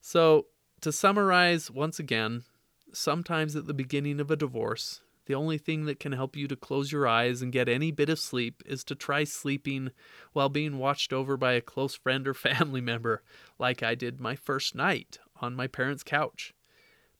so, 0.00 0.46
to 0.80 0.92
summarize 0.92 1.70
once 1.70 1.98
again, 1.98 2.44
sometimes 2.92 3.56
at 3.56 3.66
the 3.66 3.74
beginning 3.74 4.20
of 4.20 4.30
a 4.30 4.36
divorce, 4.36 5.00
the 5.26 5.34
only 5.34 5.58
thing 5.58 5.84
that 5.84 6.00
can 6.00 6.12
help 6.12 6.36
you 6.36 6.48
to 6.48 6.56
close 6.56 6.90
your 6.90 7.06
eyes 7.06 7.42
and 7.42 7.52
get 7.52 7.68
any 7.68 7.90
bit 7.90 8.08
of 8.08 8.18
sleep 8.18 8.62
is 8.64 8.82
to 8.84 8.94
try 8.94 9.24
sleeping 9.24 9.90
while 10.32 10.48
being 10.48 10.78
watched 10.78 11.12
over 11.12 11.36
by 11.36 11.52
a 11.52 11.60
close 11.60 11.94
friend 11.94 12.26
or 12.26 12.34
family 12.34 12.80
member, 12.80 13.22
like 13.58 13.82
I 13.82 13.94
did 13.94 14.20
my 14.20 14.36
first 14.36 14.74
night 14.74 15.18
on 15.40 15.54
my 15.54 15.66
parents' 15.66 16.02
couch. 16.02 16.54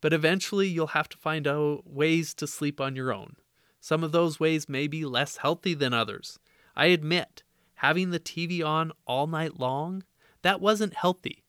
But 0.01 0.13
eventually, 0.13 0.69
you'll 0.69 0.89
have 0.89 1.09
to 1.11 1.19
find 1.19 1.47
out 1.47 1.83
ways 1.87 2.35
to 2.35 2.47
sleep 2.47 2.81
on 2.81 2.97
your 2.97 3.13
own. 3.13 3.37
Some 3.81 4.03
of 4.03 4.13
those 4.13 4.41
ways 4.41 4.69
may 4.69 4.87
be 4.87 5.05
less 5.05 5.39
healthy 5.39 5.75
than 5.75 5.93
others. 5.93 6.39
I 6.75 6.87
admit, 6.87 7.43
having 7.77 8.11
the 8.11 8.21
TV 8.21 8.65
on 8.65 8.93
all 9.07 9.27
night 9.27 9.59
long 9.59 10.03
that 10.43 10.61
wasn't 10.61 10.95
healthy. 10.95 11.43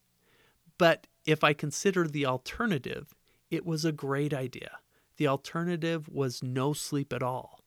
But 0.79 1.05
if 1.23 1.43
I 1.43 1.53
consider 1.53 2.07
the 2.07 2.25
alternative, 2.25 3.13
it 3.51 3.65
was 3.65 3.85
a 3.85 3.91
great 3.91 4.33
idea. 4.33 4.79
The 5.17 5.27
alternative 5.27 6.07
was 6.07 6.43
no 6.43 6.73
sleep 6.73 7.11
at 7.11 7.23
all. 7.23 7.59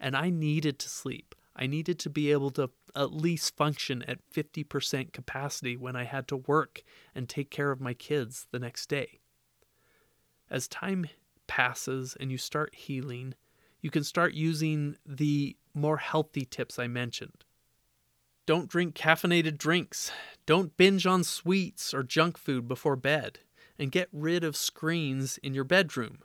And 0.00 0.16
I 0.16 0.30
needed 0.30 0.78
to 0.80 0.88
sleep. 0.88 1.34
I 1.56 1.66
needed 1.66 1.98
to 2.00 2.10
be 2.10 2.32
able 2.32 2.50
to 2.52 2.70
at 2.96 3.12
least 3.12 3.56
function 3.56 4.02
at 4.02 4.18
50% 4.32 5.12
capacity 5.12 5.76
when 5.76 5.96
I 5.96 6.04
had 6.04 6.26
to 6.28 6.36
work 6.36 6.82
and 7.14 7.28
take 7.28 7.50
care 7.50 7.70
of 7.70 7.80
my 7.80 7.94
kids 7.94 8.46
the 8.50 8.58
next 8.58 8.88
day. 8.88 9.20
As 10.50 10.68
time 10.68 11.06
passes 11.46 12.16
and 12.18 12.30
you 12.30 12.38
start 12.38 12.74
healing, 12.74 13.34
you 13.80 13.90
can 13.90 14.04
start 14.04 14.34
using 14.34 14.96
the 15.06 15.56
more 15.74 15.98
healthy 15.98 16.44
tips 16.44 16.78
I 16.78 16.86
mentioned. 16.86 17.44
Don't 18.46 18.68
drink 18.68 18.94
caffeinated 18.94 19.56
drinks. 19.56 20.12
Don't 20.46 20.76
binge 20.76 21.06
on 21.06 21.24
sweets 21.24 21.94
or 21.94 22.02
junk 22.02 22.36
food 22.36 22.68
before 22.68 22.96
bed. 22.96 23.40
And 23.78 23.90
get 23.90 24.08
rid 24.12 24.44
of 24.44 24.56
screens 24.56 25.38
in 25.38 25.54
your 25.54 25.64
bedroom. 25.64 26.18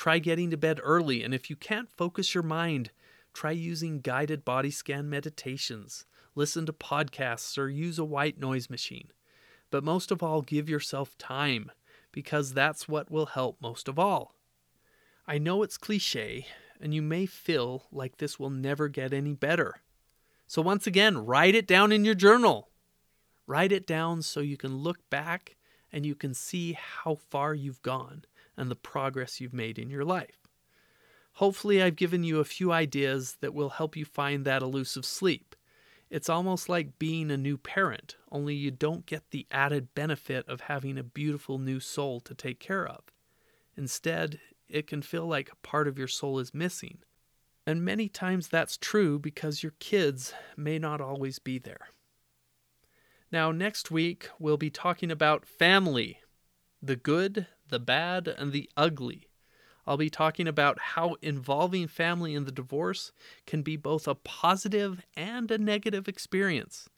Try 0.00 0.18
getting 0.18 0.50
to 0.50 0.56
bed 0.56 0.80
early, 0.82 1.22
and 1.22 1.34
if 1.34 1.50
you 1.50 1.56
can't 1.56 1.92
focus 1.94 2.34
your 2.34 2.42
mind, 2.42 2.90
try 3.34 3.50
using 3.50 4.00
guided 4.00 4.46
body 4.46 4.70
scan 4.70 5.10
meditations. 5.10 6.06
Listen 6.34 6.64
to 6.64 6.72
podcasts 6.72 7.58
or 7.58 7.68
use 7.68 7.98
a 7.98 8.04
white 8.06 8.40
noise 8.40 8.70
machine. 8.70 9.08
But 9.68 9.84
most 9.84 10.10
of 10.10 10.22
all, 10.22 10.40
give 10.40 10.70
yourself 10.70 11.18
time, 11.18 11.70
because 12.12 12.54
that's 12.54 12.88
what 12.88 13.10
will 13.10 13.26
help 13.26 13.60
most 13.60 13.88
of 13.88 13.98
all. 13.98 14.34
I 15.26 15.36
know 15.36 15.62
it's 15.62 15.76
cliche, 15.76 16.46
and 16.80 16.94
you 16.94 17.02
may 17.02 17.26
feel 17.26 17.82
like 17.92 18.16
this 18.16 18.40
will 18.40 18.48
never 18.48 18.88
get 18.88 19.12
any 19.12 19.34
better. 19.34 19.82
So, 20.46 20.62
once 20.62 20.86
again, 20.86 21.26
write 21.26 21.54
it 21.54 21.66
down 21.66 21.92
in 21.92 22.06
your 22.06 22.14
journal. 22.14 22.70
Write 23.46 23.70
it 23.70 23.86
down 23.86 24.22
so 24.22 24.40
you 24.40 24.56
can 24.56 24.78
look 24.78 25.10
back 25.10 25.56
and 25.92 26.06
you 26.06 26.14
can 26.14 26.32
see 26.32 26.72
how 26.72 27.16
far 27.16 27.52
you've 27.52 27.82
gone 27.82 28.24
and 28.60 28.70
the 28.70 28.76
progress 28.76 29.40
you've 29.40 29.54
made 29.54 29.78
in 29.78 29.88
your 29.88 30.04
life. 30.04 30.46
Hopefully, 31.34 31.82
I've 31.82 31.96
given 31.96 32.22
you 32.24 32.40
a 32.40 32.44
few 32.44 32.70
ideas 32.70 33.38
that 33.40 33.54
will 33.54 33.70
help 33.70 33.96
you 33.96 34.04
find 34.04 34.44
that 34.44 34.60
elusive 34.60 35.06
sleep. 35.06 35.56
It's 36.10 36.28
almost 36.28 36.68
like 36.68 36.98
being 36.98 37.30
a 37.30 37.38
new 37.38 37.56
parent, 37.56 38.16
only 38.30 38.54
you 38.54 38.70
don't 38.70 39.06
get 39.06 39.30
the 39.30 39.46
added 39.50 39.94
benefit 39.94 40.46
of 40.46 40.62
having 40.62 40.98
a 40.98 41.02
beautiful 41.02 41.58
new 41.58 41.80
soul 41.80 42.20
to 42.20 42.34
take 42.34 42.60
care 42.60 42.86
of. 42.86 43.00
Instead, 43.78 44.40
it 44.68 44.86
can 44.86 45.00
feel 45.00 45.26
like 45.26 45.50
a 45.50 45.66
part 45.66 45.88
of 45.88 45.98
your 45.98 46.08
soul 46.08 46.38
is 46.38 46.52
missing, 46.52 46.98
and 47.66 47.82
many 47.82 48.10
times 48.10 48.48
that's 48.48 48.76
true 48.76 49.18
because 49.18 49.62
your 49.62 49.72
kids 49.78 50.34
may 50.54 50.78
not 50.78 51.00
always 51.00 51.38
be 51.38 51.58
there. 51.58 51.88
Now, 53.32 53.52
next 53.52 53.90
week, 53.90 54.28
we'll 54.38 54.58
be 54.58 54.70
talking 54.70 55.10
about 55.10 55.46
family 55.46 56.18
the 56.82 56.96
good, 56.96 57.46
the 57.70 57.78
bad, 57.78 58.28
and 58.28 58.52
the 58.52 58.68
ugly. 58.76 59.28
I'll 59.86 59.96
be 59.96 60.10
talking 60.10 60.46
about 60.46 60.78
how 60.78 61.16
involving 61.22 61.88
family 61.88 62.34
in 62.34 62.44
the 62.44 62.52
divorce 62.52 63.12
can 63.46 63.62
be 63.62 63.76
both 63.76 64.06
a 64.06 64.14
positive 64.14 65.02
and 65.16 65.50
a 65.50 65.58
negative 65.58 66.06
experience. 66.06 66.88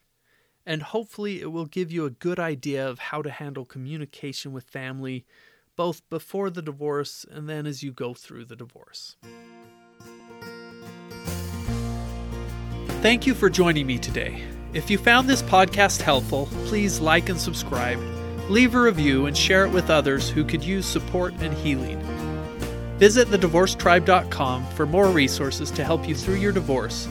And 0.67 0.83
hopefully, 0.83 1.41
it 1.41 1.53
will 1.53 1.67
give 1.67 1.91
you 1.91 2.05
a 2.05 2.11
good 2.11 2.39
idea 2.39 2.87
of 2.87 2.99
how 2.99 3.23
to 3.23 3.31
handle 3.31 3.65
communication 3.65 4.53
with 4.53 4.65
family 4.65 5.25
both 5.77 6.09
before 6.11 6.51
the 6.51 6.63
divorce 6.63 7.25
and 7.31 7.49
then 7.49 7.67
as 7.67 7.83
you 7.83 7.93
go 7.93 8.15
through 8.15 8.45
the 8.45 8.57
divorce. 8.57 9.17
Thank 13.01 13.27
you 13.27 13.35
for 13.35 13.51
joining 13.51 13.87
me 13.87 13.99
today. 13.99 14.45
If 14.75 14.91
you 14.91 14.97
found 14.97 15.29
this 15.29 15.43
podcast 15.43 16.03
helpful, 16.03 16.49
please 16.67 17.01
like 17.01 17.29
and 17.29 17.41
subscribe, 17.41 17.99
leave 18.49 18.75
a 18.75 18.81
review, 18.81 19.27
and 19.27 19.37
share 19.37 19.65
it 19.65 19.71
with 19.71 19.91
others 19.91 20.29
who 20.29 20.45
could 20.45 20.65
use 20.65 20.87
support 20.87 21.35
and 21.41 21.55
healing. 21.55 22.01
Visit 22.99 23.29
thedivorcetribe.com 23.29 24.67
for 24.67 24.87
more 24.87 25.09
resources 25.09 25.71
to 25.73 25.85
help 25.85 26.09
you 26.09 26.15
through 26.15 26.37
your 26.37 26.53
divorce, 26.53 27.07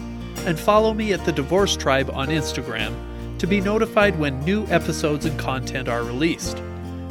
and 0.46 0.60
follow 0.60 0.94
me 0.94 1.14
at 1.14 1.26
The 1.26 1.32
Divorce 1.32 1.76
Tribe 1.76 2.10
on 2.12 2.28
Instagram 2.28 2.94
to 3.40 3.48
be 3.48 3.60
notified 3.60 4.20
when 4.20 4.40
new 4.42 4.68
episodes 4.68 5.26
and 5.26 5.38
content 5.40 5.90
are 5.90 6.04
released. 6.04 6.60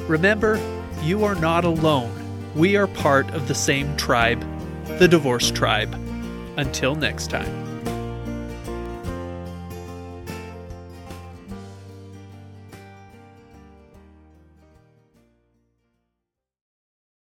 Remember, 0.06 0.60
you 1.02 1.24
are 1.24 1.34
not 1.34 1.64
alone. 1.64 2.12
We 2.54 2.76
are 2.76 2.86
part 2.86 3.28
of 3.30 3.48
the 3.48 3.54
same 3.54 3.96
tribe, 3.96 4.40
the 4.98 5.08
Divorce 5.08 5.50
Tribe. 5.50 5.92
Until 6.56 6.94
next 6.94 7.30
time. 7.30 7.69